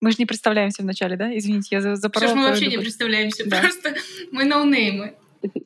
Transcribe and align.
Мы 0.00 0.10
же 0.12 0.16
не 0.18 0.26
представляемся 0.26 0.82
вначале, 0.82 1.16
да? 1.16 1.36
Извините, 1.36 1.68
я 1.76 1.96
запорола. 1.96 2.28
Что 2.28 2.36
ж 2.36 2.40
мы 2.40 2.48
вообще 2.48 2.66
не 2.66 2.78
представляемся, 2.78 3.44
да. 3.48 3.60
просто 3.60 3.94
мы 4.30 4.44
ноунеймы. 4.44 5.14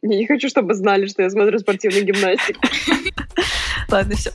Я 0.02 0.18
не 0.18 0.26
хочу, 0.26 0.48
чтобы 0.48 0.74
знали, 0.74 1.06
что 1.06 1.22
я 1.22 1.30
смотрю 1.30 1.58
спортивную 1.58 2.04
гимнастику. 2.04 2.60
Ладно, 3.88 4.16
все. 4.16 4.32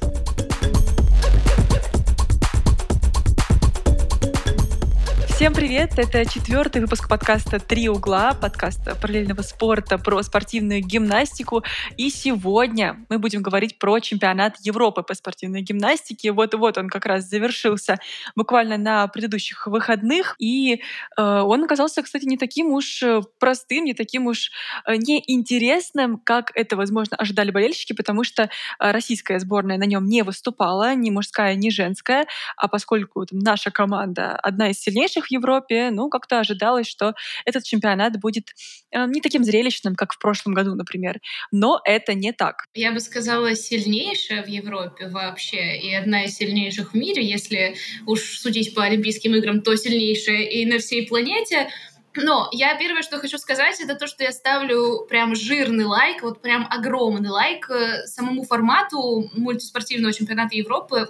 Всем 5.38 5.54
привет! 5.54 6.00
Это 6.00 6.26
четвертый 6.26 6.82
выпуск 6.82 7.08
подкаста 7.08 7.60
«Три 7.60 7.90
угла», 7.90 8.34
подкаста 8.34 8.96
параллельного 8.96 9.44
спорта 9.44 10.00
про 10.00 10.24
спортивную 10.24 10.82
гимнастику. 10.82 11.64
И 11.96 12.10
сегодня 12.10 13.06
мы 13.08 13.20
будем 13.20 13.44
говорить 13.44 13.78
про 13.78 14.00
чемпионат 14.00 14.56
Европы 14.62 15.04
по 15.04 15.14
спортивной 15.14 15.62
гимнастике. 15.62 16.32
Вот-вот 16.32 16.80
он 16.80 16.90
как 16.90 17.06
раз 17.06 17.30
завершился 17.30 18.00
буквально 18.36 18.78
на 18.78 19.08
предыдущих 19.10 19.68
выходных. 19.68 20.36
И 20.40 20.82
э, 21.16 21.22
он 21.22 21.66
оказался, 21.66 22.02
кстати, 22.02 22.26
не 22.26 22.38
таким 22.38 22.72
уж 22.72 23.04
э, 23.04 23.22
простым, 23.40 23.86
не 23.86 23.94
таким 23.94 24.26
уж 24.26 24.50
э, 24.88 24.96
неинтересным, 24.96 26.18
как 26.18 26.52
это, 26.56 26.76
возможно, 26.76 27.16
ожидали 27.16 27.52
болельщики, 27.52 27.94
потому 27.94 28.24
что 28.24 28.46
э, 28.46 28.48
российская 28.80 29.38
сборная 29.38 29.78
на 29.78 29.86
нем 29.86 30.08
не 30.08 30.24
выступала, 30.24 30.96
ни 30.96 31.12
мужская, 31.12 31.54
ни 31.54 31.70
женская. 31.70 32.26
А 32.58 32.68
поскольку 32.68 33.24
там, 33.28 33.38
наша 33.38 33.70
команда 33.70 34.36
одна 34.36 34.72
из 34.72 34.80
сильнейших 34.80 35.27
в 35.28 35.32
Европе, 35.32 35.90
ну, 35.92 36.10
как-то 36.10 36.40
ожидалось, 36.40 36.88
что 36.88 37.14
этот 37.46 37.64
чемпионат 37.64 38.20
будет 38.20 38.50
э, 38.92 39.06
не 39.08 39.22
таким 39.22 39.44
зрелищным, 39.44 39.96
как 39.96 40.14
в 40.14 40.20
прошлом 40.20 40.54
году, 40.54 40.76
например. 40.76 41.20
Но 41.52 41.80
это 41.86 42.14
не 42.14 42.32
так. 42.32 42.66
Я 42.74 42.92
бы 42.92 43.00
сказала, 43.00 43.56
сильнейшая 43.56 44.44
в 44.44 44.48
Европе 44.48 45.08
вообще, 45.08 45.78
и 45.78 45.94
одна 45.94 46.26
из 46.26 46.36
сильнейших 46.36 46.94
в 46.94 46.96
мире, 46.96 47.26
если 47.26 47.76
уж 48.06 48.40
судить 48.40 48.74
по 48.74 48.84
Олимпийским 48.84 49.36
играм, 49.36 49.62
то 49.62 49.76
сильнейшая 49.76 50.44
и 50.44 50.66
на 50.66 50.80
всей 50.80 51.08
планете. 51.08 51.70
Но 52.16 52.50
я 52.52 52.76
первое, 52.76 53.04
что 53.04 53.20
хочу 53.20 53.38
сказать, 53.38 53.80
это 53.80 53.96
то, 53.96 54.08
что 54.08 54.24
я 54.24 54.32
ставлю 54.32 55.06
прям 55.08 55.36
жирный 55.36 55.86
лайк, 55.86 56.24
вот 56.24 56.42
прям 56.42 56.68
огромный 56.70 57.30
лайк 57.30 57.70
э, 57.70 58.06
самому 58.08 58.44
формату 58.44 59.30
мультиспортивного 59.34 60.14
чемпионата 60.14 60.56
Европы 60.56 61.10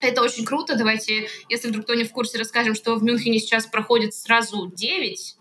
это 0.00 0.22
очень 0.22 0.44
круто. 0.44 0.76
Давайте, 0.76 1.28
если 1.48 1.68
вдруг 1.68 1.84
кто 1.84 1.94
не 1.94 2.04
в 2.04 2.12
курсе, 2.12 2.38
расскажем, 2.38 2.74
что 2.74 2.94
в 2.96 3.02
Мюнхене 3.02 3.38
сейчас 3.38 3.66
проходит 3.66 4.14
сразу 4.14 4.70
9 4.74 5.38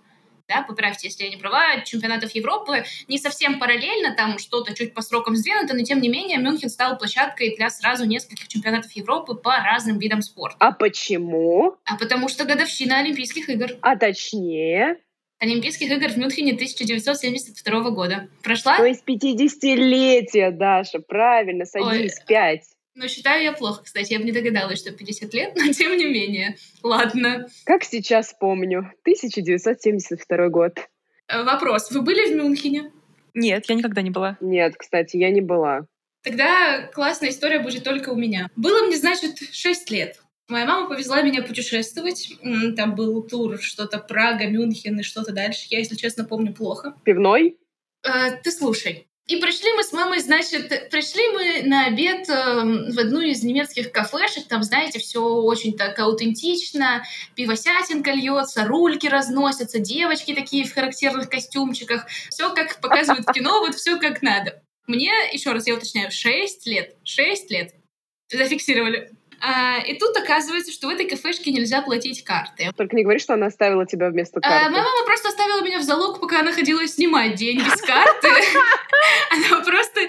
да, 0.48 0.64
поправьте, 0.66 1.08
если 1.08 1.26
я 1.26 1.30
не 1.30 1.36
права, 1.36 1.82
чемпионатов 1.84 2.32
Европы 2.32 2.86
не 3.08 3.18
совсем 3.18 3.60
параллельно, 3.60 4.16
там 4.16 4.40
что-то 4.40 4.74
чуть 4.74 4.94
по 4.94 5.02
срокам 5.02 5.36
сдвинуто, 5.36 5.76
но 5.76 5.84
тем 5.84 6.00
не 6.00 6.08
менее 6.08 6.38
Мюнхен 6.38 6.70
стал 6.70 6.98
площадкой 6.98 7.56
для 7.58 7.70
сразу 7.70 8.06
нескольких 8.06 8.48
чемпионатов 8.48 8.92
Европы 8.94 9.36
по 9.36 9.58
разным 9.58 10.00
видам 10.00 10.22
спорта. 10.22 10.56
А 10.60 10.72
почему? 10.72 11.76
А 11.84 11.98
потому 11.98 12.30
что 12.30 12.46
годовщина 12.46 13.00
Олимпийских 13.00 13.50
игр. 13.50 13.72
А 13.82 13.98
точнее? 13.98 14.98
Олимпийских 15.40 15.92
игр 15.92 16.08
в 16.08 16.18
Мюнхене 16.18 16.54
1972 16.54 17.90
года. 17.92 18.30
Прошла? 18.42 18.78
То 18.78 18.86
есть 18.86 19.04
50-летие, 19.06 20.52
Даша, 20.52 21.00
правильно, 21.00 21.66
садись, 21.66 22.16
Ой, 22.20 22.26
5. 22.28 22.62
Но 22.98 23.08
считаю 23.08 23.44
я 23.44 23.54
плохо, 23.54 23.84
кстати. 23.84 24.14
Я 24.14 24.20
бы 24.20 24.26
не 24.26 24.32
догадалась, 24.32 24.80
что 24.80 24.92
50 24.92 25.32
лет, 25.36 25.56
но 25.56 25.72
тем 25.72 25.96
не 25.96 26.06
менее. 26.06 26.58
Ладно. 26.82 27.48
Как 27.64 27.84
сейчас 27.84 28.34
помню. 28.40 28.92
1972 29.04 30.50
год. 30.50 30.80
Э, 31.28 31.44
вопрос. 31.44 31.92
Вы 31.92 32.02
были 32.02 32.34
в 32.34 32.36
Мюнхене? 32.36 32.92
Нет, 33.36 33.66
я 33.70 33.76
никогда 33.76 34.02
не 34.02 34.10
была. 34.10 34.38
Нет, 34.42 34.78
кстати, 34.78 35.16
я 35.16 35.30
не 35.30 35.42
была. 35.42 35.86
Тогда 36.24 36.88
классная 36.88 37.30
история 37.30 37.60
будет 37.60 37.84
только 37.84 38.10
у 38.10 38.16
меня. 38.16 38.50
Было 38.56 38.88
мне, 38.88 38.98
значит, 38.98 39.38
6 39.52 39.92
лет. 39.92 40.20
Моя 40.48 40.66
мама 40.66 40.90
повезла 40.90 41.22
меня 41.22 41.44
путешествовать. 41.44 42.32
Там 42.76 42.96
был 42.96 43.22
тур, 43.22 43.60
что-то 43.62 44.00
Прага, 44.00 44.48
Мюнхен 44.48 45.00
и 45.00 45.04
что-то 45.04 45.34
дальше. 45.34 45.68
Я, 45.70 45.78
если 45.78 45.96
честно, 45.96 46.26
помню 46.26 46.52
плохо. 46.52 46.96
Пивной? 47.04 47.60
Э, 48.04 48.38
ты 48.44 48.50
слушай. 48.50 49.07
И 49.28 49.36
пришли 49.38 49.74
мы 49.74 49.84
с 49.84 49.92
мамой, 49.92 50.20
значит, 50.22 50.90
пришли 50.90 51.28
мы 51.34 51.68
на 51.68 51.88
обед 51.88 52.30
э, 52.30 52.34
в 52.94 52.98
одну 52.98 53.20
из 53.20 53.44
немецких 53.44 53.92
кафешек, 53.92 54.48
там, 54.48 54.64
знаете, 54.64 55.00
все 55.00 55.22
очень 55.22 55.76
так 55.76 56.00
аутентично, 56.00 57.04
пивосятинка 57.36 58.12
льется, 58.12 58.64
рульки 58.66 59.08
разносятся, 59.08 59.80
девочки 59.80 60.34
такие 60.34 60.64
в 60.64 60.74
характерных 60.74 61.30
костюмчиках, 61.30 62.08
все 62.30 62.54
как 62.54 62.80
показывают 62.80 63.28
в 63.28 63.34
кино, 63.34 63.60
вот 63.60 63.76
все 63.76 63.98
как 64.00 64.22
надо. 64.22 64.64
Мне, 64.88 65.12
еще 65.34 65.52
раз 65.52 65.68
я 65.68 65.76
уточняю, 65.76 66.10
6 66.10 66.66
лет, 66.66 66.96
6 67.04 67.52
лет. 67.52 67.76
Зафиксировали. 68.32 69.17
А, 69.40 69.80
и 69.80 69.98
тут 69.98 70.16
оказывается, 70.18 70.72
что 70.72 70.88
в 70.88 70.90
этой 70.90 71.08
кафешке 71.08 71.52
нельзя 71.52 71.82
платить 71.82 72.24
карты. 72.24 72.72
Только 72.76 72.96
не 72.96 73.04
говори, 73.04 73.20
что 73.20 73.34
она 73.34 73.48
оставила 73.48 73.86
тебя 73.86 74.10
вместо 74.10 74.42
карты. 74.42 74.68
А, 74.68 74.70
моя 74.70 74.84
мама 74.84 75.06
просто 75.06 75.30
оставила 75.30 75.62
меня 75.62 75.80
в 75.80 75.84
залог, 75.84 76.20
пока 76.20 76.40
она 76.40 76.52
ходила 76.52 76.86
снимать 76.88 77.36
деньги 77.36 77.68
с 77.68 77.82
карты. 77.82 78.30
Она 79.30 79.62
просто, 79.62 80.02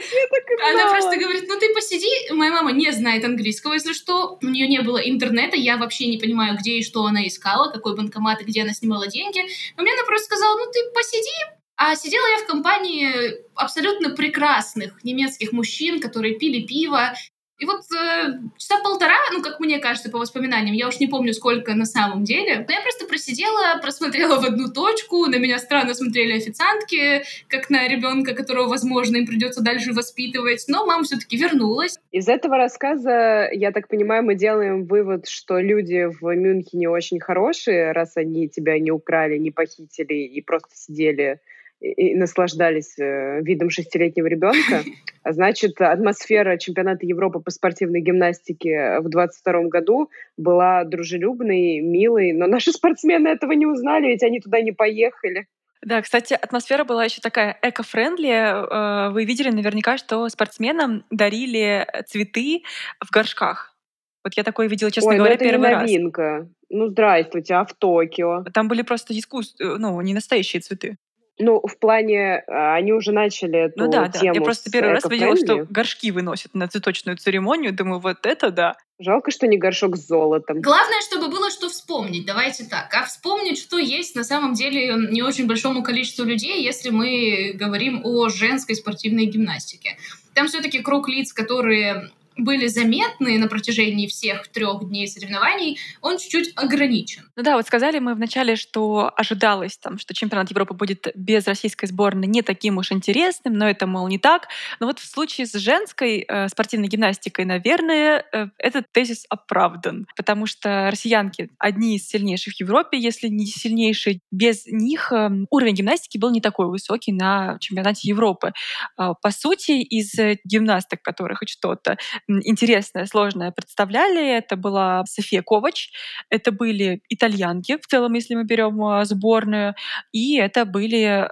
она 0.70 0.90
просто 0.90 1.16
говорит, 1.18 1.44
ну 1.48 1.58
ты 1.58 1.72
посиди. 1.74 2.32
Моя 2.32 2.52
мама 2.52 2.72
не 2.72 2.90
знает 2.92 3.24
английского, 3.24 3.74
если 3.74 3.92
что. 3.92 4.38
У 4.42 4.46
нее 4.46 4.66
не 4.66 4.80
было 4.80 4.98
интернета, 4.98 5.56
я 5.56 5.76
вообще 5.76 6.06
не 6.06 6.18
понимаю, 6.18 6.56
где 6.56 6.78
и 6.78 6.82
что 6.82 7.04
она 7.04 7.26
искала, 7.26 7.70
какой 7.70 7.96
банкомат 7.96 8.40
и 8.40 8.44
где 8.44 8.62
она 8.62 8.72
снимала 8.72 9.06
деньги. 9.06 9.40
Но 9.76 9.82
мне 9.82 9.92
она 9.92 10.04
просто 10.04 10.26
сказала, 10.26 10.56
ну 10.56 10.70
ты 10.72 10.78
посиди, 10.94 11.58
а 11.76 11.94
сидела 11.94 12.26
я 12.36 12.38
в 12.38 12.46
компании 12.46 13.36
абсолютно 13.54 14.10
прекрасных 14.10 15.04
немецких 15.04 15.52
мужчин, 15.52 16.00
которые 16.00 16.36
пили 16.36 16.66
пиво, 16.66 17.14
и 17.58 17.64
вот 17.64 17.80
э, 17.92 18.38
часа 18.56 18.80
полтора, 18.84 19.16
ну, 19.32 19.42
как 19.42 19.58
мне 19.58 19.80
кажется, 19.80 20.10
по 20.10 20.18
воспоминаниям, 20.18 20.76
я 20.76 20.86
уж 20.86 21.00
не 21.00 21.08
помню, 21.08 21.34
сколько 21.34 21.74
на 21.74 21.86
самом 21.86 22.22
деле, 22.22 22.64
но 22.66 22.72
я 22.72 22.80
просто 22.82 23.06
просидела, 23.06 23.80
просмотрела 23.82 24.40
в 24.40 24.44
одну 24.44 24.68
точку, 24.68 25.26
на 25.26 25.38
меня 25.38 25.58
странно 25.58 25.94
смотрели 25.94 26.36
официантки, 26.36 27.24
как 27.48 27.68
на 27.68 27.88
ребенка, 27.88 28.34
которого, 28.34 28.68
возможно, 28.68 29.16
им 29.16 29.26
придется 29.26 29.60
дальше 29.60 29.92
воспитывать, 29.92 30.64
но 30.68 30.86
мама 30.86 31.02
все-таки 31.02 31.36
вернулась. 31.36 31.98
Из 32.12 32.28
этого 32.28 32.56
рассказа, 32.56 33.48
я 33.52 33.72
так 33.72 33.88
понимаю, 33.88 34.22
мы 34.22 34.36
делаем 34.36 34.84
вывод, 34.84 35.26
что 35.26 35.58
люди 35.58 36.06
в 36.20 36.32
Мюнхене 36.32 36.88
очень 36.88 37.18
хорошие, 37.18 37.90
раз 37.90 38.16
они 38.16 38.48
тебя 38.48 38.78
не 38.78 38.92
украли, 38.92 39.36
не 39.36 39.50
похитили 39.50 40.14
и 40.14 40.40
просто 40.42 40.70
сидели 40.74 41.40
и 41.80 42.14
наслаждались 42.14 42.98
э, 42.98 43.40
видом 43.42 43.70
шестилетнего 43.70 44.26
ребенка. 44.26 44.82
А 45.24 45.32
значит, 45.32 45.78
атмосфера 45.82 46.56
чемпионата 46.56 47.04
Европы 47.04 47.40
по 47.40 47.50
спортивной 47.50 48.00
гимнастике 48.00 49.00
в 49.00 49.10
22 49.10 49.64
году 49.64 50.08
была 50.38 50.84
дружелюбной, 50.84 51.80
милой, 51.80 52.32
но 52.32 52.46
наши 52.46 52.72
спортсмены 52.72 53.28
этого 53.28 53.52
не 53.52 53.66
узнали, 53.66 54.06
ведь 54.06 54.22
они 54.22 54.40
туда 54.40 54.62
не 54.62 54.72
поехали. 54.72 55.46
Да, 55.82 56.00
кстати, 56.00 56.32
атмосфера 56.32 56.84
была 56.84 57.04
еще 57.04 57.20
такая 57.20 57.58
эко-френдли. 57.60 58.30
Э, 58.30 59.10
вы 59.10 59.24
видели 59.24 59.50
наверняка, 59.50 59.98
что 59.98 60.26
спортсменам 60.30 61.04
дарили 61.10 61.86
цветы 62.06 62.62
в 63.04 63.10
горшках. 63.10 63.76
Вот 64.24 64.34
я 64.34 64.44
такое 64.44 64.68
видела, 64.68 64.90
честно 64.90 65.10
Ой, 65.10 65.16
говоря, 65.16 65.32
ну 65.32 65.36
это 65.36 65.44
первый 65.44 65.68
не 65.68 65.76
новинка. 65.76 66.22
раз. 66.22 66.48
Ну, 66.70 66.88
здравствуйте, 66.88 67.54
а 67.54 67.64
в 67.64 67.74
Токио? 67.74 68.44
Там 68.52 68.68
были 68.68 68.82
просто 68.82 69.18
искусств... 69.18 69.60
Э, 69.60 69.76
ну, 69.78 70.00
не 70.00 70.14
настоящие 70.14 70.60
цветы. 70.60 70.96
Ну, 71.38 71.60
в 71.64 71.78
плане, 71.78 72.42
а, 72.48 72.74
они 72.74 72.92
уже 72.92 73.12
начали 73.12 73.66
эту 73.66 73.84
ну, 73.84 73.90
да, 73.90 74.08
тему 74.08 74.34
да. 74.34 74.40
Я 74.40 74.44
просто 74.44 74.70
первый 74.70 74.92
раз 74.92 75.04
видела, 75.08 75.36
что 75.36 75.66
горшки 75.70 76.10
выносят 76.10 76.54
на 76.54 76.68
цветочную 76.68 77.16
церемонию. 77.16 77.72
Думаю, 77.72 78.00
вот 78.00 78.26
это 78.26 78.50
да. 78.50 78.76
Жалко, 78.98 79.30
что 79.30 79.46
не 79.46 79.56
горшок 79.56 79.96
с 79.96 80.06
золотом. 80.06 80.60
Главное, 80.60 81.00
чтобы 81.02 81.28
было 81.28 81.50
что 81.50 81.68
вспомнить. 81.68 82.26
Давайте 82.26 82.64
так. 82.64 82.92
А 82.92 83.04
вспомнить, 83.04 83.58
что 83.58 83.78
есть 83.78 84.16
на 84.16 84.24
самом 84.24 84.54
деле 84.54 84.94
не 85.10 85.22
очень 85.22 85.46
большому 85.46 85.84
количеству 85.84 86.24
людей, 86.24 86.64
если 86.64 86.90
мы 86.90 87.52
говорим 87.54 88.00
о 88.04 88.28
женской 88.28 88.74
спортивной 88.74 89.26
гимнастике. 89.26 89.96
Там 90.34 90.48
все-таки 90.48 90.80
круг 90.80 91.08
лиц, 91.08 91.32
которые 91.32 92.10
были 92.38 92.68
заметны 92.68 93.36
на 93.38 93.48
протяжении 93.48 94.06
всех 94.06 94.48
трех 94.48 94.88
дней 94.88 95.08
соревнований, 95.08 95.78
он 96.00 96.18
чуть-чуть 96.18 96.52
ограничен. 96.56 97.22
Ну 97.36 97.42
да, 97.42 97.56
вот 97.56 97.66
сказали 97.66 97.98
мы 97.98 98.14
вначале, 98.14 98.56
что 98.56 99.12
ожидалось, 99.16 99.76
там, 99.76 99.98
что 99.98 100.14
чемпионат 100.14 100.50
Европы 100.50 100.74
будет 100.74 101.08
без 101.14 101.46
российской 101.46 101.86
сборной 101.86 102.26
не 102.28 102.42
таким 102.42 102.78
уж 102.78 102.92
интересным, 102.92 103.54
но 103.54 103.68
это, 103.68 103.86
мол, 103.86 104.08
не 104.08 104.18
так. 104.18 104.48
Но 104.80 104.86
вот 104.86 105.00
в 105.00 105.06
случае 105.06 105.46
с 105.46 105.52
женской 105.54 106.24
э, 106.26 106.48
спортивной 106.48 106.88
гимнастикой, 106.88 107.44
наверное, 107.44 108.24
э, 108.32 108.46
этот 108.58 108.86
тезис 108.92 109.26
оправдан, 109.28 110.06
потому 110.16 110.46
что 110.46 110.88
россиянки 110.90 111.50
одни 111.58 111.96
из 111.96 112.08
сильнейших 112.08 112.54
в 112.54 112.60
Европе, 112.60 112.98
если 112.98 113.28
не 113.28 113.46
сильнейшие. 113.46 114.20
Без 114.30 114.66
них 114.66 115.12
э, 115.12 115.28
уровень 115.50 115.74
гимнастики 115.74 116.18
был 116.18 116.30
не 116.30 116.40
такой 116.40 116.68
высокий 116.68 117.12
на 117.12 117.58
чемпионате 117.58 118.08
Европы. 118.08 118.52
Э, 118.96 119.14
по 119.20 119.30
сути, 119.30 119.72
из 119.72 120.12
гимнасток, 120.44 121.02
которых 121.02 121.38
хоть 121.38 121.50
что-то 121.50 121.96
интересное, 122.28 123.06
сложное 123.06 123.50
представляли. 123.50 124.36
Это 124.36 124.56
была 124.56 125.04
София 125.06 125.42
Ковач, 125.42 125.90
это 126.30 126.52
были 126.52 127.00
итальянки, 127.08 127.78
в 127.80 127.86
целом, 127.86 128.12
если 128.14 128.34
мы 128.34 128.44
берем 128.44 128.82
а, 128.84 129.04
сборную, 129.04 129.74
и 130.12 130.38
это 130.38 130.64
были 130.64 131.26
э, 131.26 131.28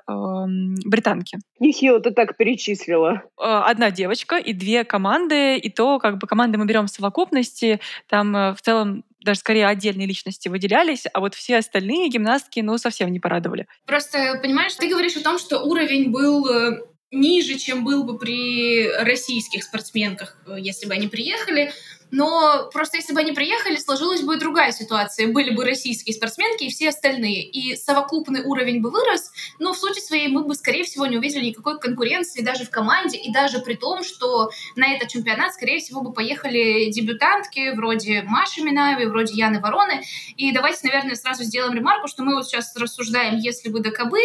британки. 0.85 1.39
Нехило 1.61 2.01
ты 2.01 2.11
так 2.11 2.37
перечислила. 2.37 3.23
А, 3.39 3.65
одна 3.69 3.91
девочка 3.91 4.37
и 4.37 4.53
две 4.53 4.85
команды, 4.85 5.57
и 5.57 5.71
то 5.71 5.99
как 5.99 6.19
бы 6.19 6.27
команды 6.27 6.59
мы 6.59 6.67
берем 6.67 6.87
в 6.87 6.91
совокупности, 6.91 7.81
там 8.09 8.35
э, 8.37 8.55
в 8.55 8.63
целом 8.63 9.05
даже 9.27 9.41
скорее 9.41 9.67
отдельные 9.67 10.07
личности 10.07 10.49
выделялись, 10.49 11.05
а 11.13 11.21
вот 11.21 11.35
все 11.35 11.59
остальные 11.59 12.09
гимнастки, 12.09 12.61
ну, 12.61 12.79
совсем 12.79 13.11
не 13.11 13.21
порадовали. 13.21 13.67
Просто, 13.85 14.39
понимаешь, 14.41 14.75
ты 14.75 14.89
говоришь 14.89 15.17
о 15.17 15.23
том, 15.23 15.39
что 15.39 15.59
уровень 15.59 16.11
был 16.11 16.49
э, 16.49 16.81
ниже, 17.13 17.57
чем 17.59 17.85
был 17.85 18.05
бы 18.05 18.19
при 18.19 18.89
российских 18.89 19.63
спортсменках, 19.65 20.37
э, 20.47 20.57
если 20.59 20.87
бы 20.87 20.95
они 20.95 21.09
приехали. 21.09 21.73
Но 22.13 22.71
просто 22.73 22.99
если 22.99 23.13
бы 23.13 23.21
они 23.21 23.33
приехали, 23.33 23.77
сложилась 23.77 24.23
бы 24.23 24.37
другая 24.37 24.71
ситуация. 24.71 25.27
Были 25.27 25.51
бы 25.51 25.65
российские 25.65 26.15
спортсменки 26.15 26.65
и 26.65 26.71
все 26.71 26.91
остальные. 26.91 27.43
И 27.43 27.75
совокупный 27.75 28.43
уровень 28.43 28.81
бы 28.81 28.91
вырос, 28.91 29.33
но 29.59 29.73
в 29.73 29.79
сути 29.79 29.99
своей 29.99 30.29
мы 30.29 30.45
бы, 30.45 30.55
скорее 30.55 30.85
всего, 30.85 31.07
не 31.07 31.19
увидели 31.19 31.47
никакой 31.47 31.81
конкуренции 31.81 32.43
даже 32.43 32.65
в 32.65 32.71
команде. 32.71 33.19
И 33.19 33.33
даже 33.33 33.59
при 33.59 33.75
том, 33.75 34.05
что 34.05 34.51
на 34.77 34.95
этот 34.95 35.09
чемпионат, 35.09 35.55
скорее 35.55 35.81
всего, 35.81 36.01
бы 36.01 36.13
поехали 36.13 36.91
дебютантки 36.91 37.75
вроде 37.75 38.23
Маши 38.23 38.63
Минаевой, 38.63 39.07
вроде 39.07 39.35
Яны 39.35 39.61
Вороны. 39.61 40.03
И 40.37 40.53
давайте, 40.53 40.87
наверное, 40.87 41.17
сразу 41.17 41.43
сделаем 41.43 41.75
ремарку, 41.75 42.07
что 42.07 42.23
мы 42.23 42.37
вот 42.37 42.47
сейчас 42.47 42.75
рассуждаем, 42.77 43.39
если 43.39 43.69
бы 43.69 43.81
да 43.81 43.91
кабы, 43.91 44.21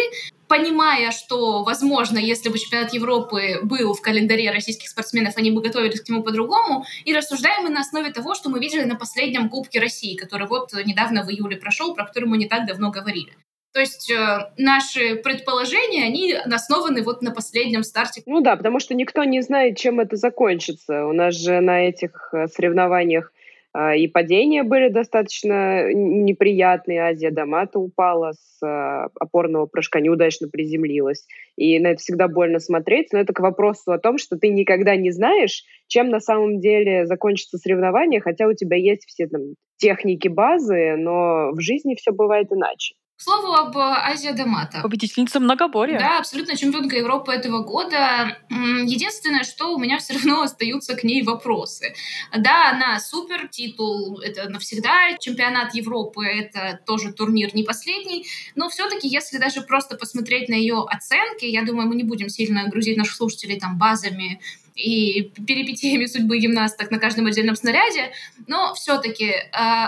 понимая, 0.52 1.12
что, 1.12 1.64
возможно, 1.64 2.18
если 2.18 2.50
бы 2.50 2.58
чемпионат 2.58 2.92
Европы 2.92 3.60
был 3.62 3.94
в 3.94 4.02
календаре 4.02 4.50
российских 4.50 4.90
спортсменов, 4.90 5.38
они 5.38 5.50
бы 5.50 5.62
готовились 5.62 6.02
к 6.02 6.08
нему 6.10 6.22
по-другому, 6.22 6.84
и 7.06 7.14
рассуждаем 7.14 7.62
мы 7.62 7.70
на 7.70 7.80
основе 7.80 8.12
того, 8.12 8.34
что 8.34 8.50
мы 8.50 8.60
видели 8.60 8.84
на 8.84 8.96
последнем 8.96 9.48
Кубке 9.48 9.80
России, 9.80 10.14
который 10.14 10.46
вот 10.46 10.74
недавно 10.84 11.22
в 11.24 11.30
июле 11.30 11.56
прошел, 11.56 11.94
про 11.94 12.04
который 12.04 12.26
мы 12.26 12.36
не 12.36 12.48
так 12.48 12.66
давно 12.66 12.90
говорили. 12.90 13.32
То 13.72 13.80
есть 13.80 14.10
э, 14.10 14.50
наши 14.58 15.16
предположения, 15.16 16.04
они 16.04 16.34
основаны 16.34 17.02
вот 17.02 17.22
на 17.22 17.30
последнем 17.30 17.82
старте. 17.82 18.22
Ну 18.26 18.42
да, 18.42 18.56
потому 18.56 18.78
что 18.78 18.92
никто 18.94 19.24
не 19.24 19.40
знает, 19.40 19.78
чем 19.78 20.00
это 20.00 20.16
закончится. 20.16 21.06
У 21.06 21.14
нас 21.14 21.34
же 21.34 21.60
на 21.60 21.88
этих 21.88 22.28
э, 22.34 22.48
соревнованиях 22.48 23.32
и 23.74 24.06
падения 24.06 24.64
были 24.64 24.88
достаточно 24.88 25.92
неприятные. 25.94 27.02
Азия 27.02 27.30
Дамата 27.30 27.78
упала 27.78 28.32
с 28.32 28.62
а, 28.62 29.08
опорного 29.18 29.64
прыжка, 29.64 30.00
неудачно 30.00 30.48
приземлилась. 30.48 31.26
И 31.56 31.78
на 31.80 31.88
это 31.88 32.00
всегда 32.00 32.28
больно 32.28 32.58
смотреть. 32.58 33.12
Но 33.12 33.18
это 33.20 33.32
к 33.32 33.40
вопросу 33.40 33.92
о 33.92 33.98
том, 33.98 34.18
что 34.18 34.36
ты 34.36 34.50
никогда 34.50 34.94
не 34.96 35.10
знаешь, 35.10 35.64
чем 35.86 36.10
на 36.10 36.20
самом 36.20 36.60
деле 36.60 37.06
закончится 37.06 37.56
соревнование, 37.56 38.20
хотя 38.20 38.46
у 38.46 38.52
тебя 38.52 38.76
есть 38.76 39.06
все 39.06 39.26
там 39.26 39.54
техники 39.78 40.28
базы, 40.28 40.96
но 40.96 41.52
в 41.52 41.60
жизни 41.60 41.94
все 41.94 42.12
бывает 42.12 42.48
иначе. 42.50 42.94
К 43.22 43.24
слову 43.24 43.52
об 43.52 43.78
Азия 43.78 44.32
Дамата. 44.32 44.80
Победительница 44.82 45.38
многоборья. 45.38 45.96
Да, 45.96 46.18
абсолютно 46.18 46.56
чемпионка 46.56 46.96
Европы 46.96 47.30
этого 47.30 47.62
года. 47.62 48.36
Единственное, 48.50 49.44
что 49.44 49.76
у 49.76 49.78
меня 49.78 49.98
все 50.00 50.14
равно 50.14 50.42
остаются 50.42 50.96
к 50.96 51.04
ней 51.04 51.22
вопросы. 51.22 51.94
Да, 52.36 52.70
она 52.70 52.98
супер, 52.98 53.46
титул 53.46 54.18
это 54.18 54.48
навсегда, 54.48 55.16
чемпионат 55.20 55.72
Европы 55.72 56.26
это 56.26 56.80
тоже 56.84 57.12
турнир 57.12 57.54
не 57.54 57.62
последний, 57.62 58.26
но 58.56 58.68
все-таки, 58.68 59.06
если 59.06 59.38
даже 59.38 59.60
просто 59.60 59.96
посмотреть 59.96 60.48
на 60.48 60.54
ее 60.54 60.84
оценки, 60.84 61.44
я 61.44 61.62
думаю, 61.62 61.86
мы 61.86 61.94
не 61.94 62.02
будем 62.02 62.28
сильно 62.28 62.66
грузить 62.66 62.96
наших 62.96 63.14
слушателей 63.14 63.60
там 63.60 63.78
базами 63.78 64.40
и 64.74 65.30
перипетиями 65.46 66.06
судьбы 66.06 66.38
гимнасток 66.38 66.90
на 66.90 66.98
каждом 66.98 67.26
отдельном 67.26 67.56
снаряде, 67.56 68.12
но 68.46 68.74
все-таки 68.74 69.26
э, 69.26 69.44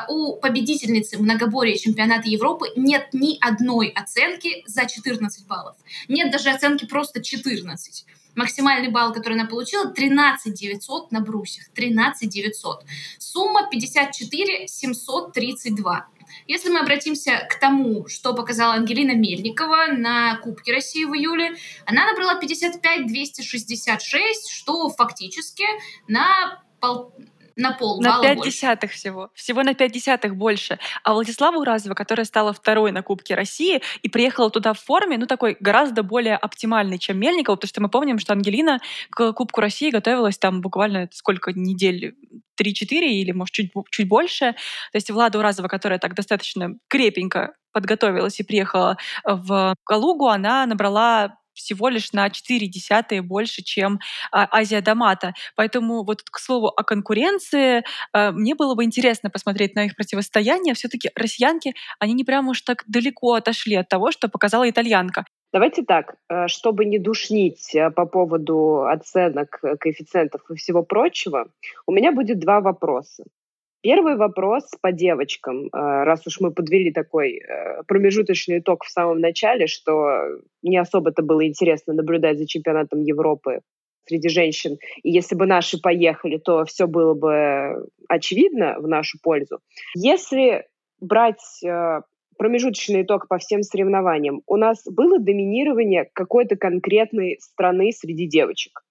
у 0.08 0.36
победительницы 0.36 1.18
многоборья 1.18 1.76
чемпионата 1.76 2.28
Европы 2.28 2.66
нет 2.76 3.08
ни 3.12 3.38
одной 3.40 3.88
оценки 3.88 4.62
за 4.66 4.86
14 4.86 5.46
баллов. 5.46 5.76
Нет 6.08 6.30
даже 6.30 6.50
оценки 6.50 6.86
просто 6.86 7.22
14. 7.22 8.04
Максимальный 8.34 8.88
балл, 8.88 9.12
который 9.12 9.34
она 9.34 9.46
получила, 9.46 9.90
13 9.90 10.52
900 10.52 11.12
на 11.12 11.20
брусьях. 11.20 11.68
13 11.74 12.28
900. 12.28 12.84
Сумма 13.18 13.68
54 13.70 14.66
732. 14.66 16.06
Если 16.46 16.68
мы 16.68 16.80
обратимся 16.80 17.46
к 17.50 17.58
тому, 17.58 18.08
что 18.08 18.34
показала 18.34 18.74
Ангелина 18.74 19.14
Мельникова 19.14 19.86
на 19.92 20.36
Кубке 20.38 20.72
России 20.72 21.04
в 21.04 21.14
июле, 21.14 21.54
она 21.86 22.06
набрала 22.06 22.36
55 22.36 23.06
266, 23.06 24.48
что 24.50 24.88
фактически 24.90 25.64
на 26.08 26.62
пол 26.80 27.14
на 27.56 27.72
пол 27.72 28.00
На 28.00 28.20
пять 28.20 28.40
десятых 28.42 28.92
всего. 28.92 29.30
Всего 29.34 29.62
на 29.62 29.74
пять 29.74 29.92
десятых 29.92 30.36
больше. 30.36 30.78
А 31.02 31.12
Владислава 31.12 31.56
Уразова, 31.58 31.94
которая 31.94 32.24
стала 32.24 32.52
второй 32.52 32.92
на 32.92 33.02
Кубке 33.02 33.34
России 33.34 33.82
и 34.02 34.08
приехала 34.08 34.50
туда 34.50 34.72
в 34.72 34.80
форме, 34.80 35.18
ну, 35.18 35.26
такой 35.26 35.56
гораздо 35.60 36.02
более 36.02 36.36
оптимальной, 36.36 36.98
чем 36.98 37.18
Мельникова, 37.18 37.56
потому 37.56 37.68
что 37.68 37.80
мы 37.80 37.88
помним, 37.88 38.18
что 38.18 38.32
Ангелина 38.32 38.80
к 39.10 39.32
Кубку 39.32 39.60
России 39.60 39.90
готовилась 39.90 40.38
там 40.38 40.60
буквально 40.60 41.08
сколько 41.12 41.52
недель 41.52 42.14
3-4 42.60 43.00
или, 43.06 43.32
может, 43.32 43.52
чуть, 43.54 43.72
чуть 43.90 44.08
больше. 44.08 44.52
То 44.92 44.96
есть 44.96 45.10
Влада 45.10 45.38
Уразова, 45.38 45.68
которая 45.68 45.98
так 45.98 46.14
достаточно 46.14 46.74
крепенько 46.88 47.54
подготовилась 47.72 48.38
и 48.38 48.44
приехала 48.44 48.96
в 49.24 49.74
Калугу, 49.84 50.28
она 50.28 50.64
набрала 50.66 51.36
всего 51.54 51.88
лишь 51.88 52.12
на 52.12 52.28
4 52.30 52.66
десятые 52.66 53.22
больше, 53.22 53.62
чем 53.62 54.00
а, 54.30 54.48
Азия 54.50 54.80
Дамата. 54.80 55.32
Поэтому 55.56 56.04
вот 56.04 56.22
к 56.22 56.38
слову 56.38 56.68
о 56.68 56.82
конкуренции, 56.82 57.84
а, 58.12 58.32
мне 58.32 58.54
было 58.54 58.74
бы 58.74 58.84
интересно 58.84 59.30
посмотреть 59.30 59.74
на 59.74 59.86
их 59.86 59.96
противостояние. 59.96 60.74
Все-таки 60.74 61.10
россиянки, 61.14 61.74
они 61.98 62.14
не 62.14 62.24
прямо 62.24 62.50
уж 62.50 62.62
так 62.62 62.84
далеко 62.86 63.34
отошли 63.34 63.76
от 63.76 63.88
того, 63.88 64.10
что 64.12 64.28
показала 64.28 64.68
итальянка. 64.68 65.24
Давайте 65.54 65.84
так, 65.84 66.16
э, 66.28 66.48
чтобы 66.48 66.84
не 66.84 66.98
душнить 66.98 67.76
э, 67.76 67.88
по 67.90 68.06
поводу 68.06 68.86
оценок, 68.86 69.60
э, 69.62 69.76
коэффициентов 69.76 70.40
и 70.50 70.56
всего 70.56 70.82
прочего, 70.82 71.46
у 71.86 71.92
меня 71.92 72.10
будет 72.10 72.40
два 72.40 72.60
вопроса. 72.60 73.22
Первый 73.84 74.16
вопрос 74.16 74.64
по 74.80 74.92
девочкам. 74.92 75.66
Э, 75.66 76.04
раз 76.04 76.26
уж 76.26 76.40
мы 76.40 76.52
подвели 76.52 76.90
такой 76.90 77.36
э, 77.36 77.82
промежуточный 77.86 78.60
итог 78.60 78.82
в 78.82 78.90
самом 78.90 79.20
начале, 79.20 79.66
что 79.66 80.20
не 80.62 80.78
особо-то 80.78 81.22
было 81.22 81.46
интересно 81.46 81.92
наблюдать 81.92 82.38
за 82.38 82.46
чемпионатом 82.46 83.02
Европы 83.02 83.60
среди 84.06 84.30
женщин. 84.30 84.78
И 85.02 85.10
если 85.10 85.34
бы 85.34 85.44
наши 85.44 85.78
поехали, 85.78 86.38
то 86.38 86.64
все 86.64 86.86
было 86.86 87.12
бы 87.12 87.86
очевидно 88.08 88.76
в 88.78 88.88
нашу 88.88 89.18
пользу. 89.22 89.58
Если 89.94 90.64
брать 90.98 91.62
э, 91.62 92.00
промежуточный 92.38 93.02
итог 93.02 93.28
по 93.28 93.36
всем 93.36 93.62
соревнованиям, 93.62 94.40
у 94.46 94.56
нас 94.56 94.82
было 94.86 95.18
доминирование 95.18 96.08
какой-то 96.14 96.56
конкретной 96.56 97.36
страны 97.38 97.92
среди 97.92 98.26
девочек. 98.28 98.83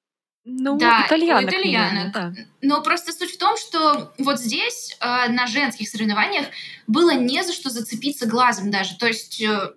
Ну, 0.46 0.78
Да, 0.78 1.06
итальянок, 1.08 1.50
итальянок. 1.50 1.94
наверное, 1.94 2.12
да. 2.14 2.34
Но 2.62 2.82
просто 2.82 3.14
суть 3.14 3.32
в 3.32 3.38
том, 3.38 3.56
что 3.58 4.14
вот 4.18 4.40
здесь, 4.40 4.98
э, 5.00 5.30
на 5.30 5.48
женских 5.48 5.88
соревнованиях, 5.88 6.48
было 6.86 7.12
не 7.14 7.44
за 7.44 7.54
что 7.54 7.70
зацепиться 7.70 8.28
глазом 8.28 8.70
даже. 8.70 8.98
То 8.98 9.08
есть 9.08 9.42
э, 9.42 9.72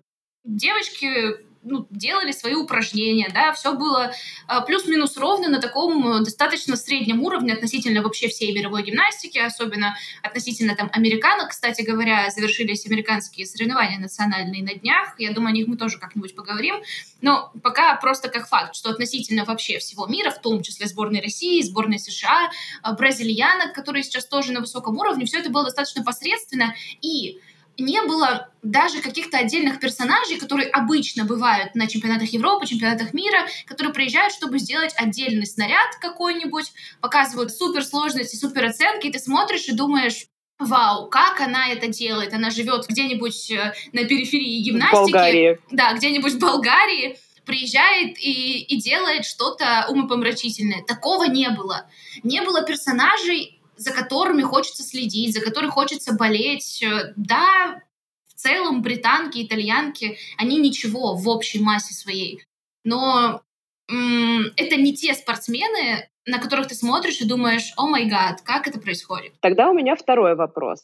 девочки 0.45 1.37
ну, 1.67 1.87
делали 1.91 2.32
свои 2.32 2.55
упражнения, 2.55 3.29
да, 3.32 3.53
все 3.53 3.75
было 3.75 4.13
э, 4.49 4.55
плюс-минус 4.67 5.17
ровно 5.17 5.49
на 5.49 5.61
таком 5.61 6.08
э, 6.08 6.25
достаточно 6.25 6.77
среднем 6.77 7.23
уровне 7.23 7.53
относительно 7.53 8.03
вообще 8.03 8.29
всей 8.29 8.55
мировой 8.55 8.85
гимнастики, 8.85 9.39
особенно 9.39 9.96
относительно 10.23 10.77
там 10.77 10.89
американок. 10.93 11.51
Кстати 11.51 11.82
говоря, 11.82 12.31
завершились 12.31 12.87
американские 12.87 13.46
соревнования 13.46 13.99
национальные 13.99 14.63
на 14.63 14.75
днях. 14.75 15.15
Я 15.19 15.32
думаю, 15.32 15.51
о 15.51 15.53
них 15.53 15.67
мы 15.67 15.77
тоже 15.77 15.99
как-нибудь 15.99 16.37
поговорим. 16.37 16.77
Но 17.20 17.53
пока 17.63 17.96
просто 17.96 18.29
как 18.29 18.49
факт, 18.49 18.77
что 18.77 18.91
относительно 18.91 19.44
вообще 19.44 19.79
всего 19.79 20.06
мира, 20.06 20.31
в 20.31 20.41
том 20.41 20.63
числе 20.63 20.87
сборной 20.87 21.20
России, 21.20 21.63
сборной 21.63 21.99
США, 21.99 22.51
э, 22.85 22.93
бразильянок, 22.94 23.75
которые 23.75 24.05
сейчас 24.05 24.27
тоже 24.27 24.53
на 24.53 24.61
высоком 24.61 24.96
уровне, 24.99 25.27
все 25.27 25.41
это 25.41 25.51
было 25.51 25.65
достаточно 25.65 26.05
посредственно. 26.05 26.75
И 27.03 27.41
не 27.79 28.01
было 28.03 28.51
даже 28.63 29.01
каких-то 29.01 29.39
отдельных 29.39 29.81
персонажей, 29.81 30.39
которые 30.39 30.69
обычно 30.69 31.25
бывают 31.25 31.75
на 31.75 31.87
чемпионатах 31.87 32.31
Европы, 32.31 32.67
чемпионатах 32.67 33.15
мира, 33.15 33.47
которые 33.67 33.93
приезжают, 33.93 34.33
чтобы 34.33 34.59
сделать 34.59 34.95
отдельный 34.97 35.47
снаряд 35.47 35.97
какой-нибудь, 36.01 36.73
показывают 37.01 37.53
суперсложности, 37.53 38.37
супероценки, 38.37 39.06
и 39.06 39.13
ты 39.13 39.19
смотришь 39.19 39.69
и 39.69 39.73
думаешь, 39.73 40.27
Вау, 40.59 41.09
как 41.11 41.43
она 41.43 41.69
это 41.69 41.87
делает? 41.89 42.33
Она 42.33 42.49
живет 42.49 42.87
где-нибудь 42.89 43.51
э, 43.51 43.75
на 43.93 44.05
периферии 44.05 44.63
гимнастики. 44.63 44.97
В 44.97 45.13
Болгарии. 45.13 45.59
Да, 45.71 45.93
где-нибудь 45.93 46.33
в 46.33 46.39
Болгарии 46.39 47.19
приезжает 47.45 48.19
и, 48.19 48.63
и 48.63 48.81
делает 48.81 49.27
что-то 49.27 49.87
умопомрачительное. 49.89 50.83
Такого 50.83 51.25
не 51.25 51.51
было. 51.51 51.89
Не 52.23 52.41
было 52.41 52.63
персонажей, 52.63 53.56
за 53.77 53.93
которыми 53.93 54.43
хочется 54.43 54.83
следить, 54.83 55.35
за 55.35 55.41
которых 55.41 55.73
хочется 55.73 56.15
болеть. 56.15 56.83
Э, 56.83 57.13
Да, 57.17 57.83
в 58.29 58.35
целом 58.35 58.83
британки, 58.83 59.45
итальянки, 59.45 60.19
они 60.37 60.59
ничего 60.59 61.15
в 61.15 61.29
общей 61.29 61.61
массе 61.61 61.95
своей. 61.95 62.43
Но 62.85 63.43
это 63.89 64.77
не 64.77 64.95
те 64.95 65.15
спортсмены, 65.15 66.09
на 66.27 66.41
которых 66.41 66.67
ты 66.67 66.75
смотришь 66.75 67.21
и 67.21 67.29
думаешь, 67.29 67.73
о 67.77 67.87
май 67.87 68.06
гад, 68.06 68.41
как 68.43 68.67
это 68.67 68.81
происходит? 68.81 69.33
Тогда 69.41 69.71
у 69.71 69.75
меня 69.75 69.95
второй 69.95 70.35
вопрос. 70.35 70.83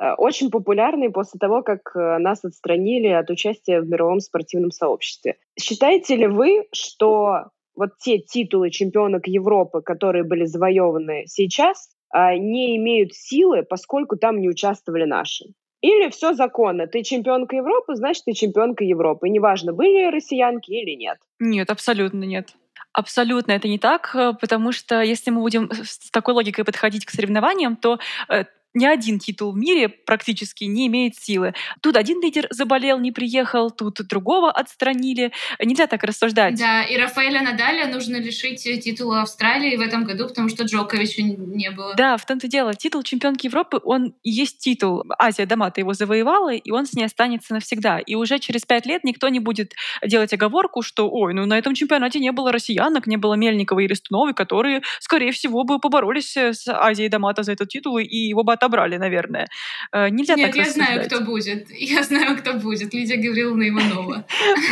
Э, 0.00 0.14
Очень 0.14 0.50
популярный 0.50 1.10
после 1.10 1.38
того, 1.38 1.62
как 1.62 1.94
э, 1.94 2.18
нас 2.18 2.44
отстранили 2.44 3.08
от 3.08 3.30
участия 3.30 3.80
в 3.80 3.88
мировом 3.88 4.20
спортивном 4.20 4.72
сообществе. 4.72 5.36
Считаете 5.58 6.16
ли 6.16 6.26
вы, 6.26 6.66
что 6.72 7.50
вот 7.76 7.98
те 7.98 8.18
титулы 8.18 8.70
чемпионок 8.70 9.26
Европы, 9.26 9.80
которые 9.80 10.24
были 10.24 10.44
завоеваны 10.44 11.24
сейчас, 11.26 11.90
не 12.14 12.76
имеют 12.76 13.14
силы, 13.14 13.62
поскольку 13.62 14.16
там 14.16 14.40
не 14.40 14.48
участвовали 14.48 15.04
наши. 15.04 15.46
Или 15.80 16.10
все 16.10 16.34
законно. 16.34 16.86
Ты 16.86 17.02
чемпионка 17.02 17.56
Европы, 17.56 17.94
значит, 17.94 18.24
ты 18.26 18.32
чемпионка 18.32 18.84
Европы. 18.84 19.28
Неважно, 19.28 19.72
были 19.72 20.10
россиянки 20.10 20.70
или 20.70 20.94
нет. 20.94 21.18
Нет, 21.38 21.70
абсолютно 21.70 22.24
нет. 22.24 22.54
Абсолютно 22.92 23.52
это 23.52 23.68
не 23.68 23.78
так, 23.78 24.14
э, 24.14 24.32
потому 24.40 24.72
что 24.72 25.00
если 25.00 25.30
мы 25.30 25.40
будем 25.40 25.70
с 25.72 26.10
такой 26.10 26.34
логикой 26.34 26.64
подходить 26.64 27.06
к 27.06 27.10
соревнованиям, 27.10 27.76
то 27.76 27.98
э, 28.28 28.44
ни 28.74 28.86
один 28.86 29.18
титул 29.18 29.52
в 29.52 29.56
мире 29.56 29.88
практически 29.88 30.64
не 30.64 30.86
имеет 30.86 31.16
силы. 31.16 31.54
Тут 31.80 31.96
один 31.96 32.22
лидер 32.22 32.46
заболел, 32.50 32.98
не 32.98 33.12
приехал, 33.12 33.70
тут 33.70 34.00
другого 34.08 34.50
отстранили. 34.50 35.32
Нельзя 35.62 35.86
так 35.86 36.04
рассуждать. 36.04 36.58
Да, 36.58 36.82
и 36.82 36.96
Рафаэля 36.96 37.42
Надаля 37.42 37.86
нужно 37.86 38.16
лишить 38.16 38.62
титула 38.84 39.22
Австралии 39.22 39.76
в 39.76 39.80
этом 39.80 40.04
году, 40.04 40.28
потому 40.28 40.48
что 40.48 40.64
Джоковича 40.64 41.22
не 41.22 41.70
было. 41.70 41.94
Да, 41.94 42.16
в 42.16 42.24
том-то 42.24 42.48
дело. 42.48 42.74
Титул 42.74 43.02
чемпионки 43.02 43.46
Европы, 43.46 43.80
он 43.82 44.14
есть 44.22 44.58
титул. 44.58 45.04
Азия 45.18 45.46
Дамата 45.46 45.80
его 45.80 45.92
завоевала, 45.92 46.54
и 46.54 46.70
он 46.70 46.86
с 46.86 46.94
ней 46.94 47.04
останется 47.04 47.54
навсегда. 47.54 47.98
И 47.98 48.14
уже 48.14 48.38
через 48.38 48.62
пять 48.62 48.86
лет 48.86 49.04
никто 49.04 49.28
не 49.28 49.40
будет 49.40 49.74
делать 50.04 50.32
оговорку, 50.32 50.82
что, 50.82 51.10
ой, 51.10 51.34
ну 51.34 51.46
на 51.46 51.58
этом 51.58 51.74
чемпионате 51.74 52.20
не 52.20 52.30
было 52.32 52.52
россиянок, 52.52 53.06
не 53.06 53.16
было 53.16 53.34
Мельникова 53.34 53.80
и 53.80 53.86
Рестуновой, 53.86 54.34
которые, 54.34 54.82
скорее 55.00 55.32
всего, 55.32 55.64
бы 55.64 55.78
поборолись 55.78 56.36
с 56.36 56.68
Азией 56.68 57.08
Дамата 57.08 57.42
за 57.42 57.52
этот 57.52 57.68
титул, 57.68 57.98
и 57.98 58.16
его 58.16 58.44
бы 58.44 58.52
отобрали, 58.60 58.98
наверное. 58.98 59.48
Э, 59.92 60.08
нельзя 60.10 60.34
Нет, 60.34 60.48
так 60.48 60.56
я 60.56 60.62
рассуждать. 60.62 60.86
знаю, 60.86 61.06
кто 61.06 61.20
будет. 61.20 61.70
Я 61.78 62.02
знаю, 62.02 62.36
кто 62.36 62.54
будет. 62.54 62.94
Лидия 62.94 63.16
Гавриловна 63.16 63.68
Иванова. 63.68 64.24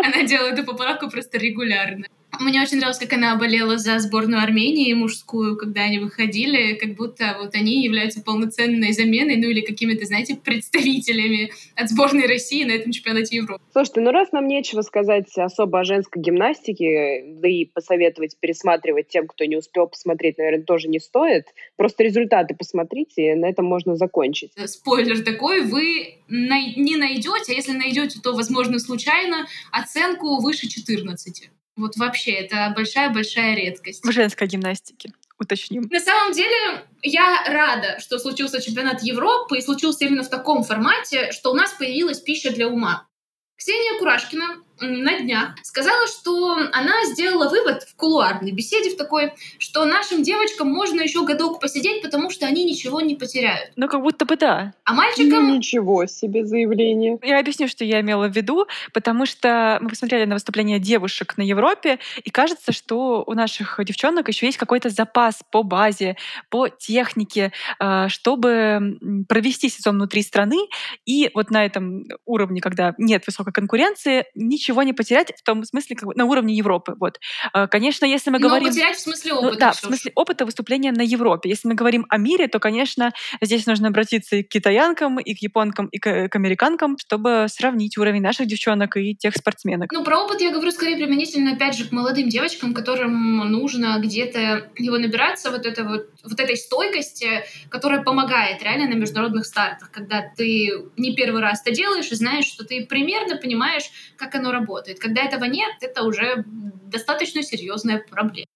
Она 0.05 0.23
делала 0.23 0.49
эту 0.49 0.63
поправку 0.63 1.09
просто 1.09 1.37
регулярно. 1.37 2.05
Мне 2.39 2.61
очень 2.61 2.77
нравилось, 2.77 2.99
как 2.99 3.13
она 3.13 3.35
болела 3.35 3.77
за 3.77 3.99
сборную 3.99 4.41
Армении 4.41 4.93
мужскую, 4.93 5.57
когда 5.57 5.81
они 5.81 5.99
выходили, 5.99 6.73
как 6.75 6.95
будто 6.95 7.37
вот 7.39 7.55
они 7.55 7.83
являются 7.83 8.21
полноценной 8.21 8.93
заменой, 8.93 9.35
ну 9.37 9.49
или 9.49 9.61
какими-то, 9.61 10.05
знаете, 10.05 10.35
представителями 10.35 11.51
от 11.75 11.89
сборной 11.89 12.27
России 12.27 12.63
на 12.63 12.71
этом 12.71 12.91
чемпионате 12.91 13.37
Европы. 13.37 13.61
Слушайте, 13.71 14.01
ну 14.01 14.11
раз 14.11 14.31
нам 14.31 14.47
нечего 14.47 14.81
сказать 14.81 15.27
особо 15.37 15.81
о 15.81 15.83
женской 15.83 16.21
гимнастике, 16.21 17.23
да 17.27 17.47
и 17.47 17.65
посоветовать 17.65 18.37
пересматривать 18.39 19.09
тем, 19.09 19.27
кто 19.27 19.45
не 19.45 19.57
успел 19.57 19.87
посмотреть, 19.87 20.37
наверное, 20.37 20.63
тоже 20.63 20.87
не 20.87 20.99
стоит. 20.99 21.45
Просто 21.75 22.03
результаты 22.03 22.55
посмотрите, 22.55 23.31
и 23.31 23.35
на 23.35 23.49
этом 23.49 23.65
можно 23.65 23.95
закончить. 23.95 24.51
Спойлер 24.65 25.23
такой, 25.23 25.61
вы 25.61 26.15
най- 26.27 26.73
не 26.75 26.95
найдете, 26.95 27.51
а 27.51 27.53
если 27.53 27.73
найдете, 27.73 28.19
то, 28.21 28.33
возможно, 28.33 28.79
случайно, 28.79 29.47
оценку 29.71 30.41
выше 30.41 30.67
14. 30.67 31.49
Вот 31.75 31.95
вообще, 31.95 32.31
это 32.31 32.73
большая-большая 32.75 33.55
редкость. 33.55 34.05
В 34.05 34.11
женской 34.11 34.47
гимнастике 34.47 35.13
уточним. 35.39 35.87
На 35.89 35.99
самом 35.99 36.33
деле, 36.33 36.85
я 37.01 37.43
рада, 37.47 37.99
что 37.99 38.19
случился 38.19 38.61
чемпионат 38.61 39.01
Европы 39.01 39.57
и 39.57 39.61
случился 39.61 40.05
именно 40.05 40.23
в 40.23 40.29
таком 40.29 40.63
формате, 40.63 41.31
что 41.31 41.51
у 41.51 41.55
нас 41.55 41.71
появилась 41.71 42.19
пища 42.19 42.51
для 42.51 42.67
ума. 42.67 43.07
Ксения 43.55 43.99
Курашкина 43.99 44.63
на 44.81 45.19
днях 45.19 45.55
сказала, 45.63 46.07
что 46.07 46.57
она 46.71 47.05
сделала 47.05 47.49
вывод 47.49 47.83
в 47.83 47.95
кулуарной 47.95 48.51
беседе 48.51 48.91
в 48.91 48.97
такой, 48.97 49.33
что 49.57 49.85
нашим 49.85 50.23
девочкам 50.23 50.69
можно 50.69 51.01
еще 51.01 51.25
годок 51.25 51.59
посидеть, 51.59 52.01
потому 52.01 52.29
что 52.29 52.45
они 52.45 52.63
ничего 52.63 53.01
не 53.01 53.15
потеряют. 53.15 53.71
Ну, 53.75 53.87
как 53.87 54.01
будто 54.01 54.25
бы 54.25 54.35
да. 54.35 54.73
А 54.83 54.93
мальчикам... 54.93 55.47
Ну, 55.47 55.55
ничего 55.55 56.05
себе 56.05 56.45
заявление. 56.45 57.17
Я 57.23 57.39
объясню, 57.39 57.67
что 57.67 57.83
я 57.83 58.01
имела 58.01 58.27
в 58.27 58.35
виду, 58.35 58.67
потому 58.93 59.25
что 59.25 59.77
мы 59.81 59.89
посмотрели 59.89 60.25
на 60.25 60.35
выступления 60.35 60.79
девушек 60.79 61.37
на 61.37 61.43
Европе, 61.43 61.99
и 62.23 62.29
кажется, 62.29 62.71
что 62.71 63.23
у 63.25 63.33
наших 63.33 63.79
девчонок 63.83 64.27
еще 64.27 64.45
есть 64.45 64.57
какой-то 64.57 64.89
запас 64.89 65.41
по 65.51 65.63
базе, 65.63 66.17
по 66.49 66.67
технике, 66.67 67.51
э, 67.79 68.07
чтобы 68.07 68.97
провести 69.27 69.69
сезон 69.69 69.95
внутри 69.95 70.23
страны. 70.23 70.57
И 71.05 71.29
вот 71.33 71.51
на 71.51 71.65
этом 71.65 72.03
уровне, 72.25 72.61
когда 72.61 72.93
нет 72.97 73.25
высокой 73.25 73.53
конкуренции, 73.53 74.25
ничего 74.35 74.70
ничего 74.71 74.83
не 74.83 74.93
потерять 74.93 75.33
в 75.37 75.43
том 75.43 75.63
смысле, 75.65 75.95
как 75.95 76.07
бы 76.07 76.13
на 76.15 76.25
уровне 76.25 76.55
Европы. 76.55 76.95
Вот. 76.99 77.19
А, 77.51 77.67
конечно, 77.67 78.05
если 78.05 78.29
мы 78.29 78.39
Но 78.39 78.47
говорим... 78.47 78.69
потерять 78.69 78.95
в 78.95 79.01
смысле 79.01 79.33
опыта. 79.33 79.53
Ну, 79.53 79.59
да, 79.59 79.71
в 79.73 79.75
смысле 79.75 80.11
опыта 80.15 80.45
выступления 80.45 80.91
на 80.91 81.01
Европе. 81.01 81.49
Если 81.49 81.67
мы 81.67 81.75
говорим 81.75 82.05
о 82.09 82.17
мире, 82.17 82.47
то, 82.47 82.59
конечно, 82.59 83.11
здесь 83.41 83.65
нужно 83.65 83.89
обратиться 83.89 84.37
и 84.37 84.43
к 84.43 84.47
китаянкам, 84.47 85.19
и 85.19 85.33
к 85.33 85.39
японкам, 85.39 85.87
и 85.87 85.99
к, 85.99 86.29
к 86.29 86.35
американкам, 86.35 86.97
чтобы 86.97 87.47
сравнить 87.49 87.97
уровень 87.97 88.21
наших 88.21 88.47
девчонок 88.47 88.95
и 88.97 89.15
тех 89.15 89.35
спортсменок. 89.35 89.91
Ну, 89.91 90.03
про 90.03 90.23
опыт 90.23 90.41
я 90.41 90.51
говорю 90.51 90.71
скорее 90.71 90.95
применительно, 90.95 91.53
опять 91.53 91.75
же, 91.75 91.85
к 91.85 91.91
молодым 91.91 92.29
девочкам, 92.29 92.73
которым 92.73 93.51
нужно 93.51 93.99
где-то 93.99 94.69
его 94.77 94.97
набираться, 94.97 95.51
вот, 95.51 95.65
это 95.65 95.83
вот, 95.83 96.07
вот 96.23 96.39
этой 96.39 96.55
стойкости, 96.55 97.43
которая 97.69 98.01
помогает 98.03 98.63
реально 98.63 98.87
на 98.87 98.99
международных 98.99 99.45
стартах, 99.45 99.91
когда 99.91 100.21
ты 100.37 100.69
не 100.97 101.13
первый 101.15 101.41
раз 101.41 101.61
это 101.61 101.75
делаешь 101.75 102.11
и 102.11 102.15
знаешь, 102.15 102.45
что 102.45 102.63
ты 102.63 102.85
примерно 102.85 103.35
понимаешь, 103.35 103.89
как 104.15 104.35
оно 104.35 104.51
работает 104.51 104.60
работает. 104.61 104.99
Когда 104.99 105.23
этого 105.23 105.45
нет, 105.45 105.71
это 105.81 106.03
уже 106.03 106.45
достаточно 106.85 107.43
серьезная 107.43 108.03
проблема. 108.09 108.47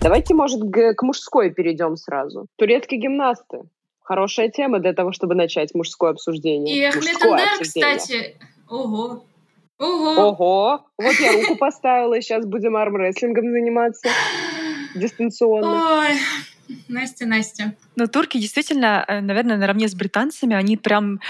Давайте, 0.00 0.34
может, 0.34 0.60
к, 0.62 1.02
мужской 1.02 1.50
перейдем 1.50 1.96
сразу. 1.96 2.46
Турецкие 2.56 3.00
гимнасты. 3.00 3.62
Хорошая 4.02 4.48
тема 4.48 4.78
для 4.78 4.92
того, 4.92 5.12
чтобы 5.12 5.34
начать 5.34 5.74
мужское 5.74 6.10
обсуждение. 6.10 6.76
И 6.76 6.84
Ахмед 6.84 7.22
Андер, 7.22 7.48
кстати, 7.60 8.36
ого, 8.68 9.24
Ого. 9.78 10.28
Ого. 10.28 10.86
Вот 10.98 11.14
я 11.20 11.32
руку 11.32 11.56
поставила, 11.56 12.14
и 12.14 12.20
сейчас 12.20 12.44
будем 12.44 12.76
армрестлингом 12.76 13.50
заниматься 13.50 14.10
дистанционно. 14.94 16.00
Ой, 16.00 16.18
Настя, 16.88 17.26
Настя. 17.26 17.74
Но 17.96 18.06
турки 18.06 18.38
действительно, 18.38 19.04
э, 19.06 19.20
наверное, 19.20 19.56
наравне 19.56 19.88
с 19.88 19.94
британцами, 19.94 20.56
они 20.56 20.76
прям 20.76 21.20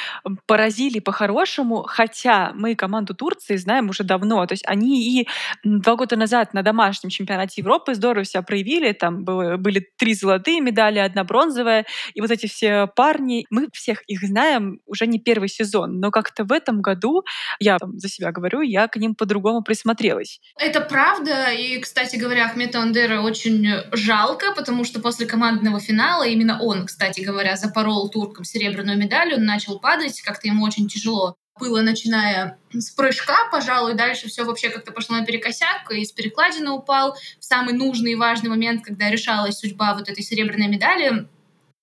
поразили 0.46 1.00
по-хорошему, 1.00 1.82
хотя 1.82 2.52
мы 2.54 2.74
команду 2.74 3.14
Турции 3.14 3.56
знаем 3.56 3.88
уже 3.88 4.04
давно. 4.04 4.44
То 4.46 4.54
есть 4.54 4.64
они 4.66 5.20
и 5.20 5.28
два 5.64 5.96
года 5.96 6.16
назад 6.16 6.54
на 6.54 6.62
домашнем 6.62 7.10
чемпионате 7.10 7.60
Европы 7.60 7.94
здорово 7.94 8.24
себя 8.24 8.42
проявили. 8.42 8.92
Там 8.92 9.24
были 9.24 9.86
три 9.96 10.14
золотые 10.14 10.60
медали, 10.60 10.98
одна 10.98 11.24
бронзовая. 11.24 11.86
И 12.14 12.20
вот 12.20 12.30
эти 12.30 12.46
все 12.46 12.86
парни, 12.86 13.46
мы 13.50 13.68
всех 13.72 14.02
их 14.06 14.22
знаем 14.22 14.80
уже 14.86 15.06
не 15.06 15.18
первый 15.18 15.48
сезон. 15.48 16.00
Но 16.00 16.10
как-то 16.10 16.44
в 16.44 16.52
этом 16.52 16.80
году, 16.82 17.24
я 17.58 17.78
там, 17.78 17.98
за 17.98 18.08
себя 18.08 18.32
говорю, 18.32 18.60
я 18.60 18.88
к 18.88 18.96
ним 18.96 19.14
по-другому 19.14 19.62
присмотрелась. 19.62 20.40
Это 20.58 20.80
правда. 20.80 21.50
И, 21.52 21.78
кстати 21.80 22.16
говоря, 22.16 22.46
Ахмета 22.46 22.80
Андера 22.80 23.20
очень 23.20 23.66
жалко, 23.92 24.52
потому 24.54 24.84
что 24.84 25.00
после 25.00 25.26
командного 25.30 25.80
финала. 25.80 26.24
Именно 26.24 26.60
он, 26.60 26.86
кстати 26.86 27.20
говоря, 27.20 27.56
запорол 27.56 28.08
туркам 28.10 28.44
серебряную 28.44 28.98
медаль, 28.98 29.34
он 29.34 29.44
начал 29.44 29.78
падать, 29.78 30.20
как-то 30.20 30.48
ему 30.48 30.64
очень 30.64 30.88
тяжело 30.88 31.36
было, 31.58 31.82
начиная 31.82 32.58
с 32.72 32.90
прыжка, 32.90 33.36
пожалуй, 33.52 33.94
дальше 33.94 34.28
все 34.28 34.44
вообще 34.44 34.70
как-то 34.70 34.92
пошло 34.92 35.16
наперекосяк, 35.16 35.90
и 35.92 36.00
из 36.00 36.10
перекладины 36.10 36.70
упал. 36.70 37.16
В 37.38 37.44
самый 37.44 37.74
нужный 37.74 38.12
и 38.12 38.16
важный 38.16 38.48
момент, 38.48 38.82
когда 38.82 39.10
решалась 39.10 39.58
судьба 39.58 39.94
вот 39.94 40.08
этой 40.08 40.22
серебряной 40.22 40.68
медали. 40.68 41.28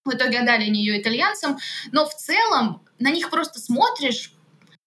В 0.03 0.09
итоге 0.09 0.39
отдали 0.39 0.63
они 0.63 0.83
ее 0.83 0.99
итальянцам, 0.99 1.57
но 1.91 2.07
в 2.07 2.15
целом 2.15 2.81
на 2.97 3.11
них 3.11 3.29
просто 3.29 3.59
смотришь 3.59 4.33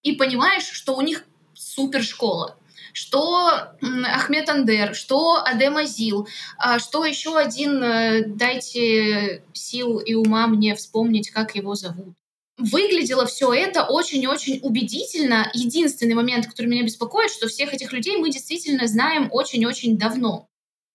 и 0.02 0.12
понимаешь, 0.12 0.64
что 0.64 0.96
у 0.96 1.02
них 1.02 1.24
супер 1.54 2.02
школа 2.02 2.56
что 2.92 3.72
Ахмед 3.80 4.48
Андер, 4.48 4.94
что 4.94 5.42
Адем 5.44 5.76
Азил, 5.76 6.28
а 6.58 6.78
что 6.78 7.04
еще 7.04 7.36
один, 7.36 7.82
э, 7.82 8.24
дайте 8.26 9.44
сил 9.52 9.98
и 9.98 10.14
ума 10.14 10.46
мне 10.46 10.74
вспомнить, 10.74 11.30
как 11.30 11.54
его 11.54 11.74
зовут. 11.74 12.14
Выглядело 12.58 13.24
все 13.24 13.54
это 13.54 13.84
очень-очень 13.84 14.60
убедительно. 14.62 15.50
Единственный 15.54 16.14
момент, 16.14 16.46
который 16.46 16.66
меня 16.66 16.82
беспокоит, 16.82 17.30
что 17.30 17.48
всех 17.48 17.72
этих 17.72 17.92
людей 17.92 18.18
мы 18.18 18.30
действительно 18.30 18.86
знаем 18.86 19.28
очень-очень 19.32 19.96
давно. 19.96 20.46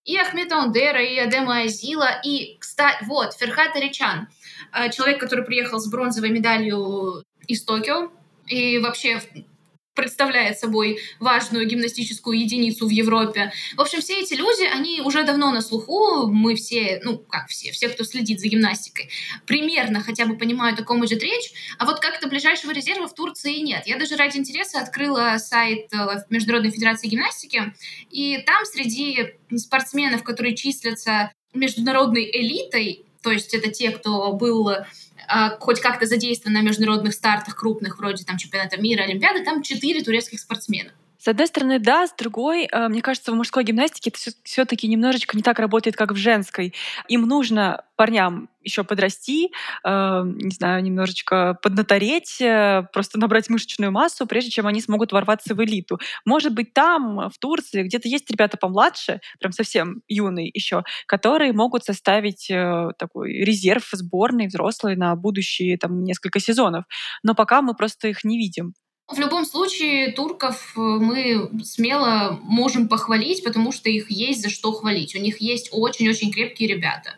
И 0.03 0.15
Ахмета 0.17 0.57
Андера, 0.57 1.03
и 1.03 1.17
Адема 1.17 1.61
Азила, 1.61 2.21
и, 2.23 2.57
кстати, 2.59 3.03
вот, 3.05 3.33
Ферхат 3.33 3.75
Аричан, 3.75 4.27
э, 4.71 4.91
человек, 4.91 5.19
который 5.19 5.43
приехал 5.43 5.79
с 5.79 5.89
бронзовой 5.89 6.29
медалью 6.29 7.23
из 7.47 7.63
Токио, 7.63 8.11
и 8.47 8.77
вообще 8.77 9.19
представляет 9.95 10.59
собой 10.59 10.99
важную 11.19 11.65
гимнастическую 11.65 12.37
единицу 12.39 12.87
в 12.87 12.89
Европе. 12.89 13.51
В 13.75 13.81
общем, 13.81 14.01
все 14.01 14.21
эти 14.21 14.33
люди, 14.33 14.63
они 14.63 15.01
уже 15.01 15.23
давно 15.23 15.51
на 15.51 15.61
слуху, 15.61 16.27
мы 16.27 16.55
все, 16.55 16.99
ну, 17.03 17.17
как 17.17 17.47
все, 17.47 17.71
все, 17.71 17.89
кто 17.89 18.03
следит 18.03 18.39
за 18.39 18.47
гимнастикой, 18.47 19.09
примерно 19.47 20.01
хотя 20.01 20.25
бы 20.25 20.37
понимают, 20.37 20.79
о 20.79 20.83
ком 20.83 21.05
идет 21.05 21.23
речь, 21.23 21.51
а 21.79 21.85
вот 21.85 21.99
как-то 21.99 22.27
ближайшего 22.27 22.71
резерва 22.71 23.07
в 23.07 23.15
Турции 23.15 23.57
нет. 23.59 23.87
Я 23.87 23.97
даже 23.97 24.15
ради 24.15 24.37
интереса 24.37 24.79
открыла 24.79 25.37
сайт 25.37 25.87
э, 25.93 26.25
Международной 26.29 26.71
Федерации 26.71 27.07
Гимнастики, 27.07 27.73
и 28.11 28.37
там 28.45 28.65
среди 28.65 29.35
спортсменов, 29.55 30.23
которые 30.23 30.55
числятся 30.55 31.31
международной 31.53 32.29
элитой, 32.31 33.05
то 33.25 33.31
есть 33.31 33.55
это 33.55 33.71
те, 33.71 33.89
кто 33.89 34.31
был 34.33 34.69
а, 35.27 35.57
хоть 35.59 35.81
как-то 35.81 36.05
задействован 36.05 36.53
на 36.53 36.61
международных 36.61 37.15
стартах 37.15 37.55
крупных, 37.55 37.97
вроде 37.97 38.23
там 38.23 38.37
чемпионата 38.37 38.79
мира, 38.79 39.01
Олимпиады, 39.01 39.43
там 39.43 39.63
четыре 39.63 40.03
турецких 40.03 40.39
спортсмена. 40.39 40.91
С 41.25 41.27
одной 41.27 41.47
стороны, 41.47 41.79
да, 41.79 42.05
с 42.05 42.13
другой, 42.13 42.67
э, 42.71 42.87
мне 42.87 43.01
кажется, 43.01 43.31
в 43.31 43.35
мужской 43.35 43.63
гимнастике 43.63 44.11
это 44.11 44.37
все-таки 44.43 44.87
немножечко 44.87 45.35
не 45.35 45.41
так 45.41 45.57
работает, 45.57 45.95
как 45.95 46.11
в 46.11 46.15
женской. 46.15 46.75
Им 47.07 47.23
нужно 47.23 47.83
парням 47.95 48.47
еще 48.61 48.83
подрасти, 48.83 49.49
э, 49.83 50.21
не 50.23 50.51
знаю, 50.53 50.83
немножечко 50.83 51.57
поднатореть, 51.63 52.39
э, 52.39 52.83
просто 52.93 53.17
набрать 53.17 53.49
мышечную 53.49 53.91
массу, 53.91 54.27
прежде 54.27 54.51
чем 54.51 54.67
они 54.67 54.81
смогут 54.81 55.13
ворваться 55.13 55.55
в 55.55 55.63
элиту. 55.63 55.97
Может 56.25 56.53
быть, 56.53 56.73
там, 56.73 57.31
в 57.31 57.39
Турции, 57.39 57.81
где-то 57.81 58.07
есть 58.07 58.29
ребята 58.29 58.57
помладше, 58.57 59.19
прям 59.39 59.51
совсем 59.51 60.03
юные 60.07 60.51
еще, 60.53 60.83
которые 61.07 61.53
могут 61.53 61.85
составить 61.85 62.51
такой 62.99 63.33
резерв 63.33 63.89
сборной 63.93 64.45
взрослой 64.45 64.95
на 64.95 65.15
будущие 65.15 65.75
там 65.79 66.03
несколько 66.03 66.39
сезонов. 66.39 66.85
Но 67.23 67.33
пока 67.33 67.63
мы 67.63 67.73
просто 67.73 68.09
их 68.09 68.23
не 68.23 68.37
видим. 68.37 68.75
В 69.07 69.19
любом 69.19 69.45
случае, 69.45 70.11
турков 70.13 70.73
э, 70.75 70.79
мы 70.79 71.49
смело 71.63 72.39
можем 72.41 72.87
похвалить, 72.87 73.43
потому 73.43 73.71
что 73.71 73.89
их 73.89 74.09
есть 74.09 74.41
за 74.41 74.49
что 74.49 74.71
хвалить. 74.71 75.15
У 75.15 75.19
них 75.19 75.39
есть 75.41 75.69
очень-очень 75.71 76.31
крепкие 76.31 76.69
ребята. 76.69 77.15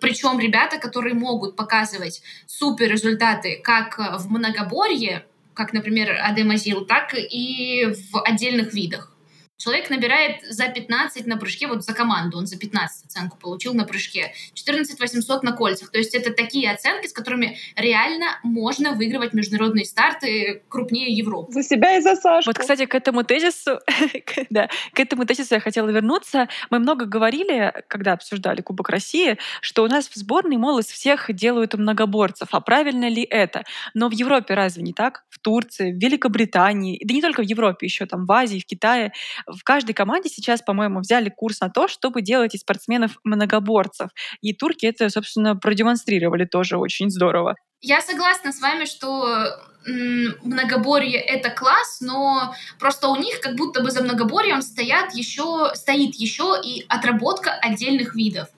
Причем 0.00 0.38
ребята, 0.38 0.78
которые 0.78 1.14
могут 1.14 1.56
показывать 1.56 2.22
супер 2.46 2.90
результаты 2.90 3.60
как 3.62 3.98
в 4.18 4.30
многоборье, 4.30 5.24
как, 5.54 5.72
например, 5.72 6.18
Адемазил, 6.22 6.84
так 6.84 7.14
и 7.14 7.86
в 8.12 8.20
отдельных 8.22 8.74
видах. 8.74 9.15
Человек 9.58 9.88
набирает 9.88 10.42
за 10.48 10.68
15 10.68 11.26
на 11.26 11.38
прыжке, 11.38 11.66
вот 11.66 11.82
за 11.82 11.94
команду 11.94 12.36
он 12.36 12.46
за 12.46 12.58
15 12.58 13.06
оценку 13.06 13.38
получил 13.38 13.72
на 13.72 13.84
прыжке, 13.84 14.34
14 14.52 15.00
800 15.00 15.42
на 15.42 15.52
кольцах. 15.52 15.90
То 15.90 15.98
есть 15.98 16.14
это 16.14 16.32
такие 16.32 16.70
оценки, 16.70 17.06
с 17.06 17.12
которыми 17.12 17.56
реально 17.74 18.38
можно 18.42 18.92
выигрывать 18.92 19.32
международные 19.32 19.86
старты 19.86 20.62
крупнее 20.68 21.16
Европы. 21.16 21.52
За 21.52 21.62
себя 21.62 21.96
и 21.96 22.02
за 22.02 22.16
Сашу. 22.16 22.50
Вот, 22.50 22.58
кстати, 22.58 22.84
к 22.84 22.94
этому 22.94 23.24
тезису, 23.24 23.80
да, 24.50 24.68
к 24.92 25.00
этому 25.00 25.24
тезису 25.24 25.54
я 25.54 25.60
хотела 25.60 25.88
вернуться. 25.88 26.48
Мы 26.68 26.78
много 26.78 27.06
говорили, 27.06 27.72
когда 27.88 28.12
обсуждали 28.12 28.60
Кубок 28.60 28.90
России, 28.90 29.38
что 29.62 29.84
у 29.84 29.88
нас 29.88 30.08
в 30.08 30.16
сборной, 30.16 30.58
мол, 30.58 30.80
из 30.80 30.86
всех 30.86 31.34
делают 31.34 31.72
многоборцев. 31.72 32.48
А 32.52 32.60
правильно 32.60 33.08
ли 33.08 33.22
это? 33.22 33.64
Но 33.94 34.10
в 34.10 34.12
Европе 34.12 34.52
разве 34.52 34.82
не 34.82 34.92
так? 34.92 35.24
В 35.30 35.38
Турции, 35.38 35.92
в 35.92 35.98
Великобритании, 35.98 37.00
да 37.02 37.14
не 37.14 37.22
только 37.22 37.40
в 37.40 37.46
Европе, 37.46 37.86
еще 37.86 38.04
там 38.04 38.26
в 38.26 38.32
Азии, 38.32 38.60
в 38.60 38.66
Китае 38.66 39.12
в 39.46 39.62
каждой 39.64 39.92
команде 39.92 40.28
сейчас, 40.28 40.62
по-моему, 40.62 41.00
взяли 41.00 41.28
курс 41.28 41.60
на 41.60 41.70
то, 41.70 41.88
чтобы 41.88 42.22
делать 42.22 42.54
из 42.54 42.60
спортсменов 42.60 43.18
многоборцев. 43.24 44.10
И 44.40 44.52
турки 44.52 44.86
это, 44.86 45.08
собственно, 45.08 45.56
продемонстрировали 45.56 46.44
тоже 46.44 46.78
очень 46.78 47.10
здорово. 47.10 47.56
Я 47.80 48.00
согласна 48.00 48.52
с 48.52 48.60
вами, 48.60 48.84
что 48.84 49.60
многоборье 49.86 51.20
это 51.20 51.50
класс, 51.50 51.98
но 52.00 52.54
просто 52.78 53.08
у 53.08 53.16
них 53.16 53.40
как 53.40 53.54
будто 53.54 53.82
бы 53.82 53.90
за 53.90 54.02
многоборьем 54.02 54.62
стоят 54.62 55.14
еще, 55.14 55.70
стоит 55.74 56.14
еще 56.16 56.56
и 56.62 56.84
отработка 56.88 57.52
отдельных 57.52 58.14
видов. 58.14 58.48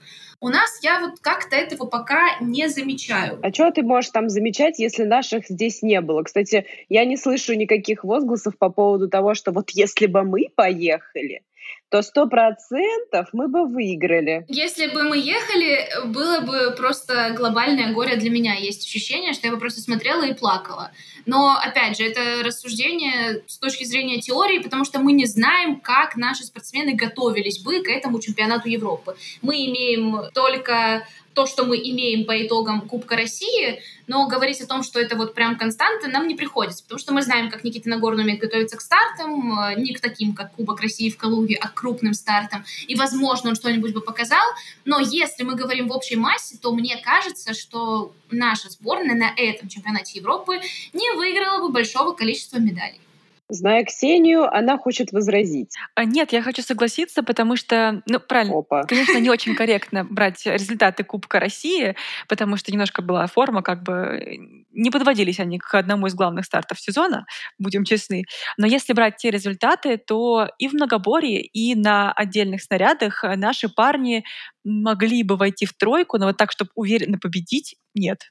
У 0.40 0.48
нас 0.50 0.78
я 0.82 1.00
вот 1.00 1.18
как-то 1.20 1.56
этого 1.56 1.86
пока 1.86 2.38
не 2.40 2.68
замечаю. 2.68 3.40
А 3.42 3.52
что 3.52 3.72
ты 3.72 3.82
можешь 3.82 4.10
там 4.10 4.28
замечать, 4.28 4.78
если 4.78 5.02
наших 5.02 5.48
здесь 5.48 5.82
не 5.82 6.00
было? 6.00 6.22
Кстати, 6.22 6.64
я 6.88 7.04
не 7.04 7.16
слышу 7.16 7.54
никаких 7.54 8.04
возгласов 8.04 8.56
по 8.56 8.68
поводу 8.68 9.08
того, 9.08 9.34
что 9.34 9.50
вот 9.50 9.70
если 9.70 10.06
бы 10.06 10.22
мы 10.22 10.46
поехали, 10.54 11.42
то 11.90 12.02
сто 12.02 12.26
процентов 12.26 13.28
мы 13.32 13.48
бы 13.48 13.66
выиграли. 13.66 14.44
Если 14.48 14.88
бы 14.88 15.04
мы 15.04 15.18
ехали, 15.18 15.88
было 16.06 16.40
бы 16.40 16.74
просто 16.76 17.34
глобальное 17.36 17.92
горе 17.92 18.16
для 18.16 18.30
меня. 18.30 18.54
Есть 18.54 18.86
ощущение, 18.86 19.32
что 19.32 19.46
я 19.46 19.52
бы 19.52 19.58
просто 19.58 19.80
смотрела 19.80 20.24
и 20.24 20.34
плакала. 20.34 20.90
Но, 21.24 21.56
опять 21.56 21.96
же, 21.96 22.04
это 22.04 22.42
рассуждение 22.44 23.42
с 23.46 23.58
точки 23.58 23.84
зрения 23.84 24.20
теории, 24.20 24.58
потому 24.58 24.84
что 24.84 24.98
мы 24.98 25.12
не 25.12 25.26
знаем, 25.26 25.80
как 25.80 26.16
наши 26.16 26.44
спортсмены 26.44 26.94
готовились 26.94 27.60
бы 27.60 27.82
к 27.82 27.88
этому 27.88 28.20
чемпионату 28.20 28.68
Европы. 28.68 29.16
Мы 29.42 29.66
имеем 29.66 30.30
только 30.34 31.06
то, 31.38 31.46
что 31.46 31.64
мы 31.64 31.76
имеем 31.76 32.24
по 32.24 32.44
итогам 32.44 32.80
Кубка 32.80 33.14
России, 33.14 33.80
но 34.08 34.26
говорить 34.26 34.60
о 34.60 34.66
том, 34.66 34.82
что 34.82 34.98
это 34.98 35.14
вот 35.14 35.34
прям 35.34 35.56
константа, 35.56 36.08
нам 36.08 36.26
не 36.26 36.34
приходится, 36.34 36.82
потому 36.82 36.98
что 36.98 37.14
мы 37.14 37.22
знаем, 37.22 37.48
как 37.48 37.62
Никита 37.62 37.88
Нагорный 37.88 38.24
умеет 38.24 38.40
готовиться 38.40 38.76
к 38.76 38.80
стартам, 38.80 39.56
э, 39.60 39.74
не 39.76 39.94
к 39.94 40.00
таким, 40.00 40.34
как 40.34 40.52
Кубок 40.54 40.80
России 40.80 41.10
в 41.10 41.16
Калуге, 41.16 41.56
а 41.60 41.68
к 41.68 41.77
крупным 41.78 42.14
стартам, 42.14 42.64
и, 42.86 42.94
возможно, 42.94 43.50
он 43.50 43.56
что-нибудь 43.56 43.94
бы 43.94 44.00
показал, 44.00 44.46
но 44.84 44.98
если 44.98 45.44
мы 45.44 45.54
говорим 45.54 45.88
в 45.88 45.92
общей 45.92 46.16
массе, 46.16 46.58
то 46.60 46.74
мне 46.74 46.96
кажется, 46.96 47.54
что 47.54 48.12
наша 48.30 48.68
сборная 48.70 49.14
на 49.14 49.32
этом 49.36 49.68
чемпионате 49.68 50.18
Европы 50.18 50.60
не 50.92 51.10
выиграла 51.16 51.60
бы 51.60 51.72
большого 51.72 52.12
количества 52.12 52.58
медалей. 52.58 53.00
Зная 53.50 53.84
Ксению, 53.84 54.44
она 54.44 54.76
хочет 54.76 55.10
возразить. 55.12 55.74
А 55.94 56.04
нет, 56.04 56.32
я 56.32 56.42
хочу 56.42 56.62
согласиться, 56.62 57.22
потому 57.22 57.56
что, 57.56 58.02
ну, 58.06 58.20
правильно, 58.20 58.58
Опа. 58.58 58.82
конечно, 58.82 59.18
не 59.18 59.30
очень 59.30 59.54
корректно 59.54 60.04
брать 60.04 60.44
результаты 60.44 61.02
Кубка 61.02 61.40
России, 61.40 61.96
потому 62.28 62.58
что 62.58 62.70
немножко 62.70 63.00
была 63.00 63.26
форма, 63.26 63.62
как 63.62 63.82
бы 63.82 64.38
не 64.70 64.90
подводились 64.90 65.40
они 65.40 65.58
к 65.58 65.74
одному 65.74 66.06
из 66.06 66.14
главных 66.14 66.44
стартов 66.44 66.78
сезона, 66.78 67.24
будем 67.58 67.84
честны. 67.84 68.24
Но 68.58 68.66
если 68.66 68.92
брать 68.92 69.16
те 69.16 69.30
результаты, 69.30 69.96
то 69.96 70.48
и 70.58 70.68
в 70.68 70.74
многоборье, 70.74 71.40
и 71.40 71.74
на 71.74 72.12
отдельных 72.12 72.62
снарядах 72.62 73.24
наши 73.36 73.68
парни 73.68 74.24
могли 74.62 75.22
бы 75.22 75.36
войти 75.36 75.64
в 75.64 75.72
тройку, 75.72 76.18
но 76.18 76.26
вот 76.26 76.36
так, 76.36 76.52
чтобы 76.52 76.70
уверенно 76.74 77.18
победить, 77.18 77.76
нет. 77.94 78.30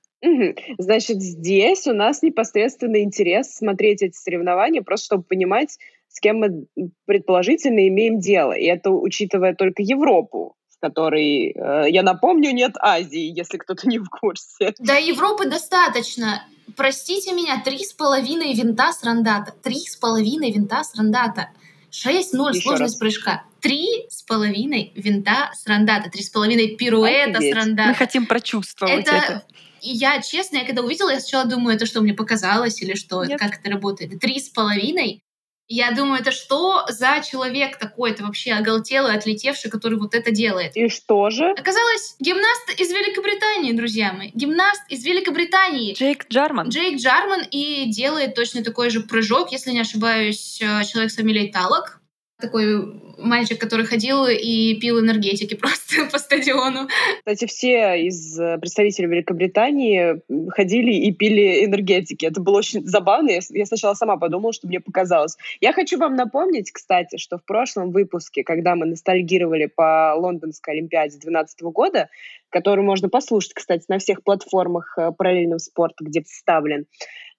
Значит, 0.78 1.22
здесь 1.22 1.88
у 1.88 1.94
нас 1.94 2.22
непосредственный 2.22 3.04
интерес 3.04 3.54
смотреть 3.54 4.02
эти 4.02 4.16
соревнования, 4.16 4.82
просто 4.82 5.06
чтобы 5.06 5.24
понимать, 5.24 5.78
с 6.08 6.20
кем 6.20 6.38
мы 6.38 6.66
предположительно 7.06 7.88
имеем 7.88 8.20
дело. 8.20 8.54
И 8.54 8.66
это 8.66 8.92
учитывая 8.92 9.54
только 9.54 9.84
Европу, 9.84 10.56
в 10.70 10.80
которой, 10.80 11.52
э, 11.52 11.86
я 11.90 12.04
напомню, 12.04 12.52
нет 12.52 12.74
Азии, 12.80 13.34
если 13.36 13.58
кто-то 13.58 13.88
не 13.88 14.00
в 14.00 14.10
курсе. 14.10 14.74
Да, 14.80 14.96
Европы 14.96 15.50
достаточно. 15.50 16.44
Простите 16.76 17.34
меня, 17.34 17.62
три 17.64 17.80
с 17.80 17.94
половиной 17.94 18.54
винта 18.54 18.92
с 18.94 19.04
рандата. 19.04 19.54
Три 19.64 19.80
с 19.80 19.96
половиной 19.96 20.52
винта 20.52 20.84
с 20.84 20.96
рандата. 20.96 21.50
6-0 21.92 22.54
сложность 22.54 22.80
раз. 22.80 22.96
прыжка. 22.96 23.44
Три 23.60 24.06
с 24.10 24.22
половиной 24.22 24.92
винта 24.96 25.52
с 25.54 25.66
рандата. 25.66 26.10
Три 26.10 26.22
с 26.22 26.30
половиной 26.30 26.76
пируэта 26.76 27.42
с 27.42 27.52
рандата. 27.54 27.90
Мы 27.90 27.96
хотим 27.96 28.26
прочувствовать 28.28 29.08
это. 29.08 29.16
это. 29.16 29.44
И 29.82 29.92
я, 29.92 30.22
честно, 30.22 30.58
я 30.58 30.66
когда 30.66 30.82
увидела, 30.82 31.10
я 31.10 31.20
сначала 31.20 31.46
думаю, 31.46 31.76
это 31.76 31.86
что, 31.86 32.02
мне 32.02 32.14
показалось 32.14 32.82
или 32.82 32.96
что, 32.96 33.24
Нет. 33.24 33.40
как 33.40 33.60
это 33.60 33.70
работает. 33.70 34.20
Три 34.20 34.40
с 34.40 34.50
половиной. 34.50 35.22
Я 35.70 35.92
думаю, 35.92 36.22
это 36.22 36.32
что 36.32 36.86
за 36.88 37.22
человек 37.30 37.78
такой, 37.78 38.12
это 38.12 38.24
вообще 38.24 38.54
оголтелый, 38.54 39.14
отлетевший, 39.14 39.70
который 39.70 40.00
вот 40.00 40.16
это 40.16 40.32
делает. 40.32 40.78
И 40.78 40.88
что 40.88 41.30
же? 41.30 41.52
Оказалось, 41.52 42.16
гимнаст 42.20 42.80
из 42.80 42.90
Великобритании, 42.90 43.74
друзья 43.74 44.14
мои. 44.14 44.32
Гимнаст 44.34 44.82
из 44.88 45.04
Великобритании. 45.04 45.94
Джейк 45.94 46.28
Джарман. 46.30 46.70
Джейк 46.70 47.00
Джарман 47.00 47.44
и 47.52 47.92
делает 47.92 48.34
точно 48.34 48.64
такой 48.64 48.90
же 48.90 49.02
прыжок, 49.02 49.52
если 49.52 49.72
не 49.72 49.82
ошибаюсь, 49.82 50.62
э, 50.62 50.84
человек 50.86 51.12
с 51.12 51.16
фамилией 51.16 51.52
Талок 51.52 52.00
такой 52.40 53.02
мальчик, 53.18 53.60
который 53.60 53.86
ходил 53.86 54.26
и 54.28 54.76
пил 54.80 55.00
энергетики 55.00 55.56
просто 55.56 56.06
по 56.12 56.20
стадиону. 56.20 56.88
Кстати, 57.20 57.48
все 57.48 58.06
из 58.06 58.40
э, 58.40 58.58
представителей 58.60 59.08
Великобритании 59.08 60.22
ходили 60.52 60.94
и 60.94 61.12
пили 61.12 61.66
энергетики. 61.66 62.26
Это 62.26 62.40
было 62.40 62.58
очень 62.58 62.86
забавно. 62.86 63.32
Я 63.50 63.66
сначала 63.66 63.96
сама 63.96 64.18
подумала, 64.18 64.54
что 64.54 64.68
мне 64.68 64.80
показалось. 64.80 65.36
Я 65.62 65.74
хочу 65.74 65.98
вам 65.98 66.16
напомнить, 66.16 66.72
кстати, 66.72 67.18
что 67.18 67.38
в 67.38 67.44
прошлом 67.44 67.92
выпуске, 67.92 68.44
когда 68.44 68.76
мы 68.76 68.86
ностальгировали 68.86 69.66
по 69.66 70.14
Лондонской 70.16 70.76
Олимпиаде 70.76 71.14
2012 71.14 71.62
года, 71.64 72.10
который 72.50 72.84
можно 72.84 73.10
послушать, 73.10 73.54
кстати, 73.54 73.86
на 73.88 73.98
всех 73.98 74.24
платформах 74.24 74.96
э, 74.98 75.12
параллельного 75.12 75.58
спорта, 75.58 76.06
где 76.06 76.22
вставлен. 76.22 76.86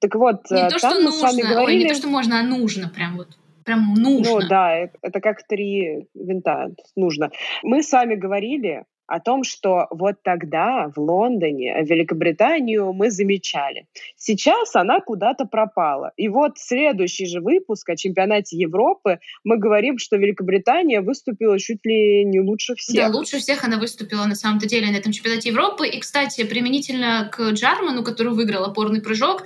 Так 0.01 0.17
вот, 0.17 0.51
не 0.51 0.67
э, 0.67 0.71
то, 0.71 0.79
что 0.79 0.99
нужно, 0.99 1.31
говорили... 1.43 1.79
Ой, 1.79 1.85
не 1.85 1.89
то, 1.89 1.95
что 1.95 2.09
можно, 2.09 2.41
а 2.41 2.43
нужно 2.43 2.89
прям 2.89 3.17
вот 3.17 3.29
прям 3.69 3.95
нужно. 3.95 4.41
Ну 4.41 4.49
да, 4.49 4.75
это, 4.75 4.99
это 5.03 5.21
как 5.21 5.47
три 5.47 6.09
винта, 6.15 6.71
нужно. 6.97 7.31
Мы 7.63 7.83
с 7.83 7.93
вами 7.93 8.15
говорили 8.15 8.85
о 9.07 9.21
том, 9.21 9.43
что 9.43 9.87
вот 9.91 10.23
тогда 10.23 10.91
в 10.95 11.01
Лондоне 11.01 11.83
Великобританию 11.83 12.93
мы 12.93 13.11
замечали. 13.11 13.87
Сейчас 14.17 14.77
она 14.77 15.01
куда-то 15.01 15.47
пропала. 15.47 16.13
И 16.17 16.29
вот 16.29 16.59
следующий 16.59 17.27
же 17.27 17.41
выпуск 17.41 17.89
о 17.89 17.97
чемпионате 17.97 18.57
Европы 18.59 19.19
мы 19.45 19.59
говорим, 19.59 19.99
что 19.99 20.17
Великобритания 20.17 21.01
выступила 21.01 21.59
чуть 21.59 21.85
ли 21.85 22.25
не 22.25 22.41
лучше 22.41 22.75
всех. 22.75 23.11
Да, 23.11 23.17
лучше 23.19 23.39
всех 23.39 23.65
она 23.65 23.79
выступила 23.79 24.25
на 24.27 24.35
самом-то 24.35 24.67
деле 24.67 24.91
на 24.91 24.97
этом 24.97 25.13
чемпионате 25.13 25.51
Европы. 25.51 25.89
И, 25.89 25.99
кстати, 26.01 26.45
применительно 26.45 27.31
к 27.33 27.51
Джарману, 27.53 28.05
который 28.05 28.35
выиграл 28.35 28.65
опорный 28.65 29.01
прыжок, 29.01 29.45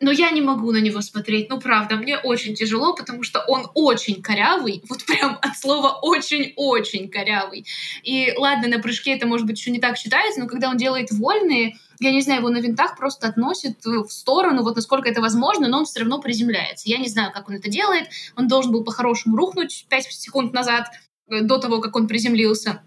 но 0.00 0.10
я 0.10 0.30
не 0.30 0.40
могу 0.40 0.72
на 0.72 0.80
него 0.80 1.02
смотреть, 1.02 1.50
ну 1.50 1.60
правда, 1.60 1.96
мне 1.96 2.18
очень 2.18 2.54
тяжело, 2.54 2.94
потому 2.94 3.22
что 3.22 3.40
он 3.46 3.66
очень 3.74 4.22
корявый, 4.22 4.82
вот 4.88 5.04
прям 5.04 5.38
от 5.42 5.56
слова 5.56 5.98
очень-очень 6.00 7.10
корявый. 7.10 7.66
И 8.02 8.32
ладно, 8.36 8.68
на 8.68 8.78
прыжке 8.78 9.14
это 9.14 9.26
может 9.26 9.46
быть 9.46 9.58
еще 9.58 9.70
не 9.70 9.78
так 9.78 9.98
считается, 9.98 10.40
но 10.40 10.46
когда 10.46 10.70
он 10.70 10.78
делает 10.78 11.10
вольные, 11.10 11.76
я 12.00 12.12
не 12.12 12.22
знаю, 12.22 12.40
его 12.40 12.48
на 12.48 12.58
винтах 12.58 12.96
просто 12.96 13.28
относит 13.28 13.84
в 13.84 14.08
сторону, 14.08 14.62
вот 14.62 14.76
насколько 14.76 15.08
это 15.08 15.20
возможно, 15.20 15.68
но 15.68 15.80
он 15.80 15.84
все 15.84 16.00
равно 16.00 16.18
приземляется. 16.18 16.88
Я 16.88 16.96
не 16.96 17.08
знаю, 17.08 17.30
как 17.32 17.50
он 17.50 17.56
это 17.56 17.68
делает. 17.68 18.08
Он 18.36 18.48
должен 18.48 18.72
был 18.72 18.84
по-хорошему 18.84 19.36
рухнуть 19.36 19.86
5 19.90 20.04
секунд 20.04 20.54
назад, 20.54 20.88
э, 21.28 21.42
до 21.42 21.58
того, 21.58 21.80
как 21.80 21.94
он 21.94 22.08
приземлился. 22.08 22.82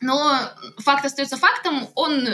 Но 0.00 0.40
факт 0.78 1.04
остается 1.04 1.36
фактом, 1.36 1.86
он 1.94 2.26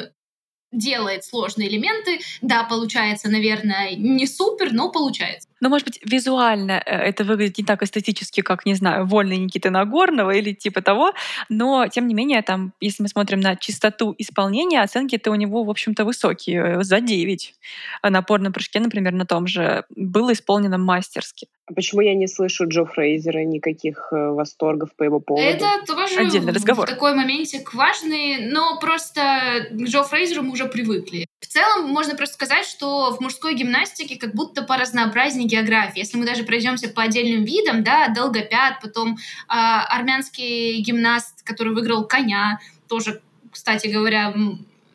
делает 0.72 1.24
сложные 1.24 1.68
элементы. 1.68 2.20
Да, 2.42 2.64
получается, 2.64 3.28
наверное, 3.28 3.92
не 3.96 4.26
супер, 4.26 4.72
но 4.72 4.90
получается. 4.90 5.48
Ну, 5.60 5.68
может 5.68 5.86
быть, 5.86 6.00
визуально 6.04 6.82
э, 6.84 6.90
это 6.90 7.24
выглядит 7.24 7.58
не 7.58 7.64
так 7.64 7.82
эстетически, 7.82 8.42
как, 8.42 8.66
не 8.66 8.74
знаю, 8.74 9.06
вольный 9.06 9.38
Никиты 9.38 9.70
Нагорного 9.70 10.30
или 10.32 10.52
типа 10.52 10.82
того, 10.82 11.12
но, 11.48 11.88
тем 11.88 12.08
не 12.08 12.14
менее, 12.14 12.42
там, 12.42 12.72
если 12.80 13.02
мы 13.02 13.08
смотрим 13.08 13.40
на 13.40 13.56
чистоту 13.56 14.14
исполнения, 14.18 14.82
оценки-то 14.82 15.30
у 15.30 15.34
него, 15.34 15.64
в 15.64 15.70
общем-то, 15.70 16.04
высокие, 16.04 16.80
э, 16.80 16.82
за 16.82 17.00
9. 17.00 17.54
А 18.02 18.10
на 18.10 18.18
опорном 18.18 18.52
прыжке, 18.52 18.80
например, 18.80 19.12
на 19.12 19.26
том 19.26 19.46
же, 19.46 19.84
было 19.90 20.32
исполнено 20.32 20.78
мастерски. 20.78 21.48
А 21.68 21.74
почему 21.74 22.00
я 22.00 22.14
не 22.14 22.28
слышу 22.28 22.68
Джо 22.68 22.84
Фрейзера 22.84 23.44
никаких 23.44 24.08
э, 24.12 24.16
восторгов 24.16 24.94
по 24.94 25.02
его 25.02 25.18
поводу? 25.18 25.44
Это 25.44 25.66
тоже 25.84 26.20
Отдельный 26.20 26.52
разговор. 26.52 26.86
в 26.86 26.88
такой 26.90 27.12
моментик 27.14 27.74
важный, 27.74 28.46
но 28.52 28.78
просто 28.78 29.66
к 29.70 29.82
Джо 29.82 30.04
Фрейзеру 30.04 30.42
мы 30.42 30.52
уже 30.52 30.66
привыкли. 30.66 31.26
В 31.40 31.46
целом, 31.48 31.88
можно 31.88 32.14
просто 32.14 32.34
сказать, 32.34 32.66
что 32.66 33.16
в 33.16 33.20
мужской 33.20 33.54
гимнастике 33.54 34.16
как 34.16 34.32
будто 34.32 34.62
по 34.62 34.76
разнообразнее 34.76 35.45
географии. 35.46 35.98
Если 35.98 36.16
мы 36.16 36.26
даже 36.26 36.44
пройдемся 36.44 36.88
по 36.88 37.02
отдельным 37.02 37.44
видам, 37.44 37.82
да, 37.82 38.08
долгопят, 38.08 38.80
потом 38.82 39.14
э, 39.14 39.16
армянский 39.48 40.80
гимнаст, 40.80 41.42
который 41.42 41.74
выиграл 41.74 42.06
коня, 42.06 42.60
тоже, 42.88 43.22
кстати 43.50 43.88
говоря, 43.88 44.34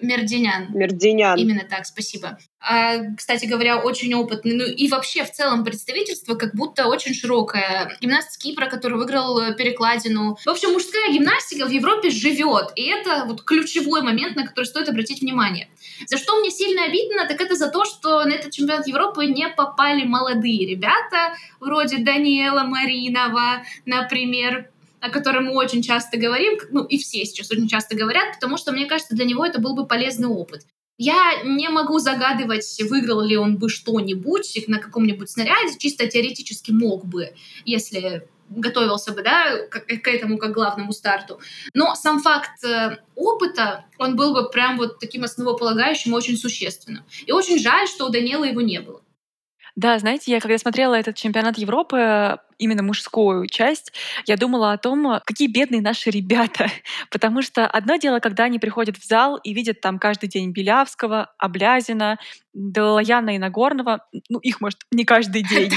Мердинян. 0.01 0.67
Мердинян. 0.73 1.37
Именно 1.37 1.63
так, 1.69 1.85
спасибо. 1.85 2.37
А, 2.59 2.99
кстати 3.17 3.45
говоря, 3.45 3.77
очень 3.77 4.13
опытный. 4.13 4.53
Ну 4.53 4.65
и 4.65 4.87
вообще 4.87 5.23
в 5.23 5.31
целом 5.31 5.63
представительство 5.63 6.35
как 6.35 6.53
будто 6.53 6.87
очень 6.87 7.13
широкое. 7.13 7.97
Гимнаст 8.01 8.33
с 8.33 8.37
Кипра, 8.37 8.67
который 8.67 8.97
выиграл 8.97 9.55
перекладину. 9.55 10.37
В 10.45 10.49
общем, 10.49 10.73
мужская 10.73 11.11
гимнастика 11.11 11.65
в 11.65 11.71
Европе 11.71 12.09
живет. 12.09 12.71
И 12.75 12.83
это 12.83 13.25
вот 13.25 13.43
ключевой 13.43 14.01
момент, 14.01 14.35
на 14.35 14.45
который 14.45 14.65
стоит 14.65 14.89
обратить 14.89 15.21
внимание. 15.21 15.69
За 16.07 16.17
что 16.17 16.39
мне 16.39 16.51
сильно 16.51 16.85
обидно, 16.85 17.27
так 17.27 17.41
это 17.41 17.55
за 17.55 17.69
то, 17.69 17.85
что 17.85 18.23
на 18.23 18.31
этот 18.31 18.51
чемпионат 18.51 18.87
Европы 18.87 19.25
не 19.25 19.47
попали 19.49 20.03
молодые 20.03 20.67
ребята, 20.67 21.35
вроде 21.59 21.97
Даниэла 21.97 22.63
Маринова, 22.63 23.63
например, 23.85 24.69
о 25.01 25.09
котором 25.09 25.45
мы 25.45 25.55
очень 25.55 25.81
часто 25.81 26.17
говорим, 26.17 26.59
ну 26.69 26.83
и 26.85 26.97
все 26.97 27.25
сейчас 27.25 27.51
очень 27.51 27.67
часто 27.67 27.95
говорят, 27.97 28.35
потому 28.35 28.57
что, 28.57 28.71
мне 28.71 28.85
кажется, 28.85 29.15
для 29.15 29.25
него 29.25 29.45
это 29.45 29.59
был 29.59 29.75
бы 29.75 29.85
полезный 29.85 30.27
опыт. 30.27 30.61
Я 30.97 31.41
не 31.43 31.67
могу 31.69 31.97
загадывать, 31.97 32.79
выиграл 32.87 33.21
ли 33.21 33.35
он 33.35 33.57
бы 33.57 33.69
что-нибудь 33.69 34.63
на 34.67 34.77
каком-нибудь 34.77 35.29
снаряде, 35.29 35.77
чисто 35.79 36.07
теоретически 36.07 36.71
мог 36.71 37.05
бы, 37.05 37.33
если 37.65 38.27
готовился 38.49 39.13
бы, 39.13 39.23
да, 39.23 39.65
к, 39.67 39.79
к 39.79 40.07
этому 40.07 40.37
как 40.37 40.51
главному 40.51 40.91
старту. 40.91 41.39
Но 41.73 41.95
сам 41.95 42.19
факт 42.19 42.63
э, 42.63 42.97
опыта, 43.15 43.85
он 43.97 44.15
был 44.15 44.33
бы 44.33 44.49
прям 44.49 44.77
вот 44.77 44.99
таким 44.99 45.23
основополагающим, 45.23 46.13
очень 46.13 46.37
существенным. 46.37 47.03
И 47.25 47.31
очень 47.31 47.57
жаль, 47.59 47.87
что 47.87 48.05
у 48.05 48.09
Данила 48.09 48.43
его 48.43 48.61
не 48.61 48.81
было. 48.81 49.01
Да, 49.75 49.97
знаете, 49.99 50.31
я 50.31 50.41
когда 50.41 50.57
смотрела 50.57 50.95
этот 50.95 51.15
чемпионат 51.15 51.57
Европы, 51.57 52.37
именно 52.61 52.83
мужскую 52.83 53.47
часть, 53.47 53.91
я 54.25 54.37
думала 54.37 54.71
о 54.71 54.77
том, 54.77 55.19
какие 55.25 55.47
бедные 55.47 55.81
наши 55.81 56.09
ребята. 56.09 56.67
Потому 57.09 57.41
что 57.41 57.67
одно 57.67 57.97
дело, 57.97 58.19
когда 58.19 58.45
они 58.45 58.59
приходят 58.59 58.97
в 58.97 59.05
зал 59.05 59.37
и 59.37 59.53
видят 59.53 59.81
там 59.81 59.99
каждый 59.99 60.29
день 60.29 60.51
Белявского, 60.51 61.33
Облязина, 61.37 62.17
Далаяна 62.53 63.35
и 63.35 63.37
Нагорного, 63.37 64.05
ну, 64.29 64.39
их, 64.39 64.59
может, 64.59 64.79
не 64.91 65.05
каждый 65.05 65.43
день, 65.49 65.71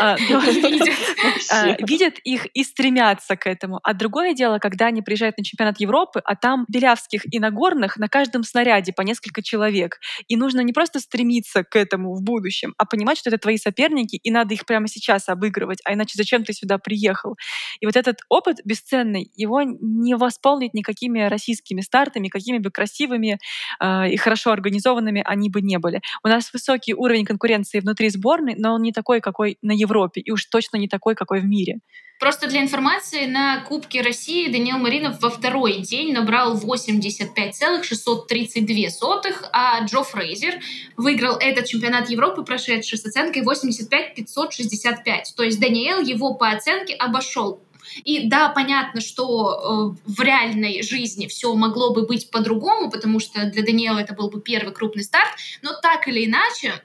а, 0.00 0.16
а, 1.52 1.76
видят 1.86 2.18
их 2.24 2.46
и 2.46 2.64
стремятся 2.64 3.36
к 3.36 3.46
этому. 3.46 3.80
А 3.82 3.94
другое 3.94 4.34
дело, 4.34 4.58
когда 4.58 4.86
они 4.86 5.02
приезжают 5.02 5.38
на 5.38 5.44
чемпионат 5.44 5.78
Европы, 5.80 6.20
а 6.24 6.34
там 6.34 6.64
Белявских 6.68 7.22
и 7.32 7.38
Нагорных 7.38 7.96
на 7.96 8.08
каждом 8.08 8.42
снаряде 8.42 8.92
по 8.92 9.02
несколько 9.02 9.42
человек. 9.42 9.98
И 10.26 10.36
нужно 10.36 10.60
не 10.60 10.72
просто 10.72 11.00
стремиться 11.00 11.62
к 11.62 11.76
этому 11.76 12.14
в 12.14 12.22
будущем, 12.22 12.74
а 12.76 12.86
понимать, 12.86 13.18
что 13.18 13.30
это 13.30 13.38
твои 13.38 13.56
соперники, 13.56 14.16
и 14.16 14.30
надо 14.30 14.54
их 14.54 14.66
прямо 14.66 14.88
сейчас 14.88 15.28
обыгрывать, 15.28 15.78
а 15.84 15.94
иначе 15.94 16.14
зачем 16.26 16.44
ты 16.44 16.52
сюда 16.52 16.78
приехал? 16.78 17.36
И 17.80 17.86
вот 17.86 17.96
этот 17.96 18.16
опыт 18.28 18.58
бесценный, 18.64 19.30
его 19.36 19.62
не 19.62 20.16
восполнить 20.16 20.74
никакими 20.74 21.20
российскими 21.28 21.82
стартами, 21.82 22.28
какими 22.28 22.58
бы 22.58 22.70
красивыми 22.70 23.38
э, 23.80 24.10
и 24.10 24.16
хорошо 24.16 24.50
организованными 24.50 25.22
они 25.24 25.50
бы 25.50 25.62
не 25.62 25.78
были. 25.78 26.00
У 26.24 26.28
нас 26.28 26.52
высокий 26.52 26.94
уровень 26.94 27.24
конкуренции 27.24 27.80
внутри 27.80 28.10
сборной, 28.10 28.54
но 28.58 28.74
он 28.74 28.82
не 28.82 28.92
такой, 28.92 29.20
какой 29.20 29.58
на 29.62 29.72
Европе, 29.72 30.20
и 30.20 30.32
уж 30.32 30.46
точно 30.46 30.78
не 30.78 30.88
такой, 30.88 31.14
какой 31.14 31.40
в 31.40 31.44
мире. 31.44 31.78
Просто 32.18 32.48
для 32.48 32.62
информации, 32.62 33.26
на 33.26 33.60
Кубке 33.60 34.00
России 34.00 34.50
Даниил 34.50 34.78
Маринов 34.78 35.20
во 35.20 35.28
второй 35.28 35.80
день 35.80 36.14
набрал 36.14 36.56
85,632, 36.56 39.50
а 39.52 39.84
Джо 39.84 40.02
Фрейзер 40.02 40.54
выиграл 40.96 41.36
этот 41.36 41.66
чемпионат 41.66 42.08
Европы, 42.08 42.42
прошедший 42.42 42.96
с 42.96 43.04
оценкой 43.04 43.42
85,565. 43.42 45.34
То 45.36 45.42
есть 45.42 45.60
Даниэл 45.60 46.00
его 46.00 46.32
по 46.34 46.48
оценке 46.48 46.94
обошел. 46.94 47.60
И 48.04 48.28
да, 48.28 48.48
понятно, 48.48 49.02
что 49.02 49.94
э, 49.96 49.98
в 50.06 50.20
реальной 50.20 50.82
жизни 50.82 51.26
все 51.26 51.52
могло 51.54 51.92
бы 51.92 52.06
быть 52.06 52.30
по-другому, 52.30 52.90
потому 52.90 53.20
что 53.20 53.44
для 53.44 53.62
Даниэла 53.62 53.98
это 53.98 54.14
был 54.14 54.30
бы 54.30 54.40
первый 54.40 54.72
крупный 54.72 55.04
старт, 55.04 55.28
но 55.62 55.78
так 55.82 56.08
или 56.08 56.24
иначе, 56.24 56.82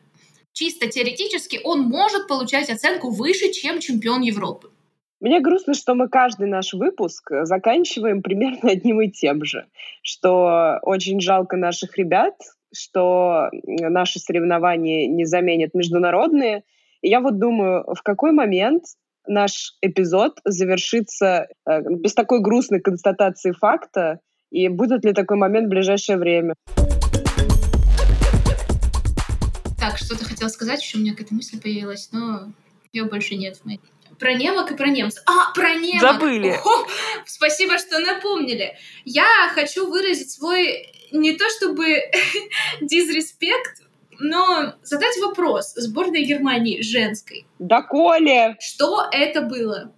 чисто 0.52 0.88
теоретически, 0.88 1.62
он 1.63 1.84
может 1.84 2.28
получать 2.28 2.70
оценку 2.70 3.10
выше, 3.10 3.54
чем 3.54 3.80
чемпион 3.80 4.20
Европы. 4.22 4.72
Мне 5.21 5.39
грустно, 5.39 5.75
что 5.75 5.93
мы 5.93 6.10
каждый 6.10 6.47
наш 6.47 6.73
выпуск 6.73 7.31
э, 7.31 7.45
заканчиваем 7.45 8.23
примерно 8.23 8.69
одним 8.71 9.01
и 9.01 9.10
тем 9.10 9.45
же, 9.45 9.67
что 10.01 10.79
очень 10.81 11.21
жалко 11.21 11.57
наших 11.57 11.95
ребят, 11.97 12.34
что 12.73 13.49
наши 13.53 14.19
соревнования 14.19 15.07
не 15.07 15.25
заменят 15.25 15.75
международные. 15.75 16.63
И 17.01 17.10
я 17.10 17.19
вот 17.19 17.38
думаю, 17.38 17.86
в 17.93 18.01
какой 18.01 18.31
момент 18.31 18.84
наш 19.27 19.75
эпизод 19.81 20.39
завершится 20.43 21.47
э, 21.67 21.81
без 21.84 22.15
такой 22.15 22.41
грустной 22.41 22.81
констатации 22.81 23.51
факта, 23.51 24.21
и 24.49 24.69
будет 24.69 25.05
ли 25.05 25.13
такой 25.13 25.38
момент 25.38 25.67
в 25.67 25.69
ближайшее 25.69 26.17
время? 26.17 26.55
Так, 29.79 29.97
что-то 29.97 30.25
хотела 30.25 30.49
сказать, 30.49 30.81
еще 30.81 30.97
у 30.97 31.01
меня 31.01 31.12
какая-то 31.12 31.36
мысль 31.36 31.62
появилась, 31.62 32.10
но 32.12 32.51
ее 32.91 33.05
больше 33.05 33.36
нет 33.36 33.57
в 33.57 33.65
моей 33.65 33.77
про 34.21 34.34
немок 34.34 34.71
и 34.71 34.75
про 34.75 34.88
немцев. 34.88 35.23
А, 35.25 35.51
про 35.53 35.73
немок! 35.73 36.01
Забыли. 36.01 36.55
О, 36.63 36.88
спасибо, 37.25 37.77
что 37.79 37.99
напомнили. 37.99 38.77
Я 39.03 39.25
хочу 39.53 39.89
выразить 39.89 40.31
свой 40.31 40.88
не 41.12 41.34
то 41.34 41.49
чтобы 41.49 41.97
дизреспект, 42.81 43.81
но 44.19 44.75
задать 44.84 45.17
вопрос 45.21 45.73
сборной 45.73 46.23
Германии 46.23 46.81
женской. 46.81 47.47
Да, 47.57 47.81
Коля! 47.81 48.55
Что 48.60 49.07
это 49.12 49.41
было? 49.41 49.93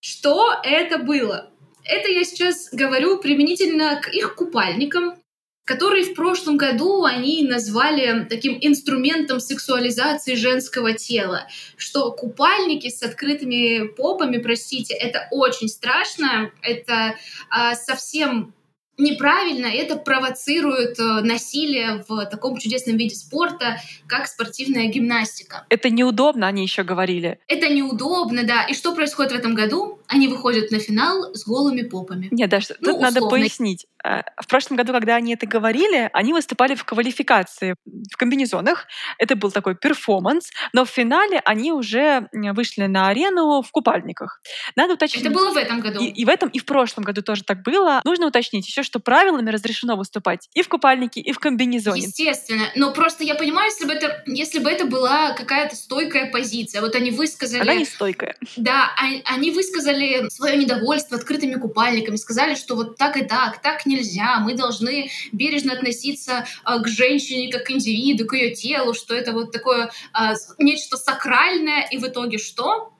Что 0.00 0.54
это 0.64 0.98
было? 0.98 1.50
Это 1.84 2.10
я 2.10 2.24
сейчас 2.24 2.70
говорю 2.72 3.18
применительно 3.18 4.00
к 4.00 4.08
их 4.08 4.36
купальникам, 4.36 5.16
который 5.64 6.04
в 6.04 6.14
прошлом 6.14 6.56
году 6.56 7.04
они 7.04 7.42
назвали 7.42 8.26
таким 8.28 8.58
инструментом 8.60 9.40
сексуализации 9.40 10.34
женского 10.34 10.92
тела, 10.92 11.48
что 11.76 12.12
купальники 12.12 12.88
с 12.88 13.02
открытыми 13.02 13.88
попами, 13.88 14.38
простите, 14.38 14.94
это 14.94 15.26
очень 15.30 15.68
страшно, 15.68 16.52
это 16.62 17.16
а, 17.50 17.74
совсем 17.74 18.54
неправильно, 18.98 19.66
это 19.66 19.96
провоцирует 19.96 20.98
э, 20.98 21.02
насилие 21.22 22.04
в 22.08 22.26
таком 22.26 22.58
чудесном 22.58 22.96
виде 22.96 23.14
спорта, 23.14 23.80
как 24.06 24.26
спортивная 24.26 24.86
гимнастика. 24.86 25.66
Это 25.68 25.90
неудобно, 25.90 26.46
они 26.46 26.62
еще 26.62 26.84
говорили. 26.84 27.38
Это 27.48 27.68
неудобно, 27.68 28.44
да. 28.44 28.64
И 28.64 28.74
что 28.74 28.94
происходит 28.94 29.32
в 29.32 29.36
этом 29.36 29.54
году? 29.54 29.98
Они 30.08 30.28
выходят 30.28 30.70
на 30.70 30.78
финал 30.78 31.34
с 31.34 31.46
голыми 31.46 31.82
попами. 31.82 32.28
Нет, 32.30 32.50
даже 32.50 32.68
ну, 32.70 32.74
тут 32.74 32.96
условно. 32.96 33.10
надо 33.10 33.28
пояснить. 33.28 33.86
Э, 34.04 34.22
в 34.40 34.46
прошлом 34.46 34.76
году, 34.76 34.92
когда 34.92 35.16
они 35.16 35.34
это 35.34 35.46
говорили, 35.46 36.10
они 36.12 36.32
выступали 36.32 36.74
в 36.74 36.84
квалификации 36.84 37.74
в 37.86 38.16
комбинезонах. 38.16 38.86
Это 39.18 39.34
был 39.34 39.50
такой 39.50 39.74
перформанс, 39.74 40.50
но 40.72 40.84
в 40.84 40.90
финале 40.90 41.40
они 41.44 41.72
уже 41.72 42.28
вышли 42.32 42.84
на 42.84 43.08
арену 43.08 43.62
в 43.62 43.70
купальниках. 43.70 44.40
Надо 44.76 44.94
уточнить. 44.94 45.24
Это 45.24 45.34
было 45.34 45.50
в 45.50 45.56
этом 45.56 45.80
году. 45.80 46.00
И, 46.00 46.06
и 46.06 46.24
в 46.24 46.28
этом, 46.28 46.50
и 46.50 46.58
в 46.58 46.66
прошлом 46.66 47.04
году 47.04 47.22
тоже 47.22 47.42
так 47.44 47.62
было. 47.62 48.02
Нужно 48.04 48.26
уточнить 48.26 48.66
еще, 48.66 48.82
что 48.82 49.00
правилами 49.00 49.50
разрешено 49.50 49.96
выступать 49.96 50.48
и 50.52 50.62
в 50.62 50.68
купальнике, 50.68 51.20
и 51.20 51.32
в 51.32 51.38
комбинезоне. 51.38 52.02
Естественно. 52.02 52.66
Но 52.76 52.92
просто 52.92 53.24
я 53.24 53.34
понимаю, 53.34 53.70
если 53.70 53.86
бы 53.86 53.92
это, 53.92 54.22
если 54.26 54.58
бы 54.58 54.70
это 54.70 54.84
была 54.84 55.32
какая-то 55.32 55.76
стойкая 55.76 56.30
позиция. 56.30 56.82
Вот 56.82 56.94
они 56.94 57.10
высказали... 57.10 57.60
Она 57.60 57.74
не 57.74 57.86
стойкая. 57.86 58.36
Да, 58.56 58.90
они, 58.96 59.22
они 59.24 59.50
высказали 59.50 59.93
высказали 59.94 60.28
свое 60.30 60.56
недовольство 60.56 61.16
открытыми 61.16 61.54
купальниками, 61.54 62.16
сказали, 62.16 62.54
что 62.54 62.74
вот 62.74 62.96
так 62.96 63.16
и 63.16 63.24
так, 63.24 63.62
так 63.62 63.86
нельзя, 63.86 64.40
мы 64.40 64.54
должны 64.54 65.10
бережно 65.32 65.74
относиться 65.74 66.46
а, 66.64 66.78
к 66.78 66.88
женщине 66.88 67.50
как 67.50 67.64
к 67.64 67.70
индивиду, 67.70 68.26
к 68.26 68.34
ее 68.34 68.54
телу, 68.54 68.94
что 68.94 69.14
это 69.14 69.32
вот 69.32 69.52
такое 69.52 69.90
а, 70.12 70.34
нечто 70.58 70.96
сакральное, 70.96 71.86
и 71.90 71.98
в 71.98 72.04
итоге 72.04 72.38
что? 72.38 72.93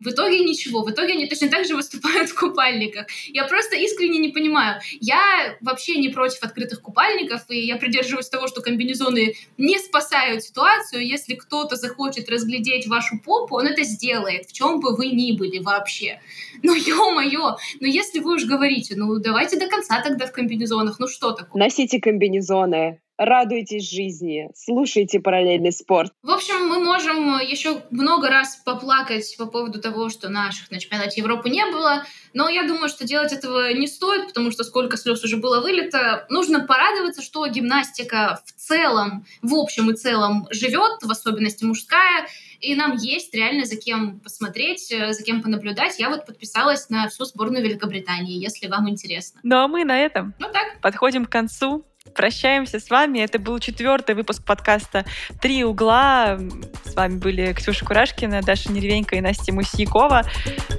В 0.00 0.08
итоге 0.08 0.40
ничего. 0.40 0.82
В 0.82 0.90
итоге 0.90 1.12
они 1.12 1.26
точно 1.26 1.48
так 1.48 1.66
же 1.66 1.76
выступают 1.76 2.30
в 2.30 2.38
купальниках. 2.38 3.06
Я 3.28 3.44
просто 3.44 3.76
искренне 3.76 4.18
не 4.18 4.30
понимаю. 4.30 4.80
Я 5.00 5.56
вообще 5.60 5.96
не 5.96 6.08
против 6.08 6.42
открытых 6.42 6.80
купальников, 6.80 7.42
и 7.50 7.60
я 7.60 7.76
придерживаюсь 7.76 8.28
того, 8.28 8.48
что 8.48 8.62
комбинезоны 8.62 9.34
не 9.58 9.78
спасают 9.78 10.42
ситуацию. 10.42 11.06
Если 11.06 11.34
кто-то 11.34 11.76
захочет 11.76 12.30
разглядеть 12.30 12.86
вашу 12.86 13.20
попу, 13.20 13.56
он 13.56 13.66
это 13.66 13.82
сделает, 13.84 14.46
в 14.46 14.52
чем 14.52 14.80
бы 14.80 14.96
вы 14.96 15.08
ни 15.08 15.32
были 15.32 15.58
вообще. 15.58 16.20
Но 16.62 16.74
ё-моё, 16.74 17.56
но 17.80 17.86
если 17.86 18.20
вы 18.20 18.36
уж 18.36 18.44
говорите, 18.44 18.94
ну 18.96 19.18
давайте 19.18 19.58
до 19.58 19.68
конца 19.68 20.00
тогда 20.00 20.26
в 20.26 20.32
комбинезонах, 20.32 20.98
ну 20.98 21.08
что 21.08 21.32
такое? 21.32 21.62
Носите 21.62 22.00
комбинезоны 22.00 23.00
радуйтесь 23.20 23.88
жизни, 23.88 24.48
слушайте 24.56 25.20
параллельный 25.20 25.72
спорт. 25.72 26.10
В 26.22 26.30
общем, 26.30 26.68
мы 26.68 26.80
можем 26.80 27.38
еще 27.38 27.82
много 27.90 28.30
раз 28.30 28.56
поплакать 28.64 29.36
по 29.36 29.44
поводу 29.44 29.78
того, 29.78 30.08
что 30.08 30.30
наших 30.30 30.70
на 30.70 30.80
чемпионате 30.80 31.20
Европы 31.20 31.50
не 31.50 31.64
было, 31.66 32.04
но 32.32 32.48
я 32.48 32.66
думаю, 32.66 32.88
что 32.88 33.06
делать 33.06 33.32
этого 33.32 33.74
не 33.74 33.86
стоит, 33.86 34.28
потому 34.28 34.50
что 34.50 34.64
сколько 34.64 34.96
слез 34.96 35.22
уже 35.22 35.36
было 35.36 35.60
вылито. 35.60 36.24
Нужно 36.30 36.60
порадоваться, 36.60 37.20
что 37.20 37.46
гимнастика 37.46 38.40
в 38.46 38.52
целом, 38.52 39.26
в 39.42 39.54
общем 39.54 39.90
и 39.90 39.94
целом 39.94 40.46
живет, 40.50 41.02
в 41.02 41.10
особенности 41.10 41.64
мужская, 41.64 42.26
и 42.60 42.74
нам 42.74 42.96
есть 42.96 43.34
реально 43.34 43.66
за 43.66 43.76
кем 43.76 44.20
посмотреть, 44.20 44.88
за 44.88 45.22
кем 45.22 45.42
понаблюдать. 45.42 45.98
Я 45.98 46.08
вот 46.08 46.24
подписалась 46.24 46.88
на 46.88 47.08
всю 47.08 47.26
сборную 47.26 47.62
Великобритании, 47.62 48.42
если 48.42 48.66
вам 48.66 48.88
интересно. 48.88 49.40
Ну 49.42 49.56
а 49.56 49.68
мы 49.68 49.84
на 49.84 49.98
этом 49.98 50.34
ну, 50.38 50.46
так. 50.50 50.80
подходим 50.80 51.26
к 51.26 51.30
концу. 51.30 51.84
Прощаемся 52.14 52.80
с 52.80 52.90
вами. 52.90 53.18
Это 53.20 53.38
был 53.38 53.58
четвертый 53.58 54.14
выпуск 54.14 54.44
подкаста 54.44 55.04
«Три 55.40 55.64
угла». 55.64 56.38
С 56.84 56.94
вами 56.94 57.18
были 57.18 57.52
Ксюша 57.52 57.84
Курашкина, 57.84 58.42
Даша 58.42 58.72
Неревенька 58.72 59.16
и 59.16 59.20
Настя 59.20 59.52
Мусьякова. 59.52 60.22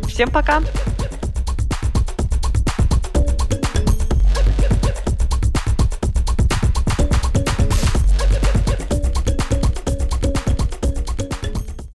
Всем 0.07 0.29
пока! 0.31 0.61
Пока! 0.61 1.20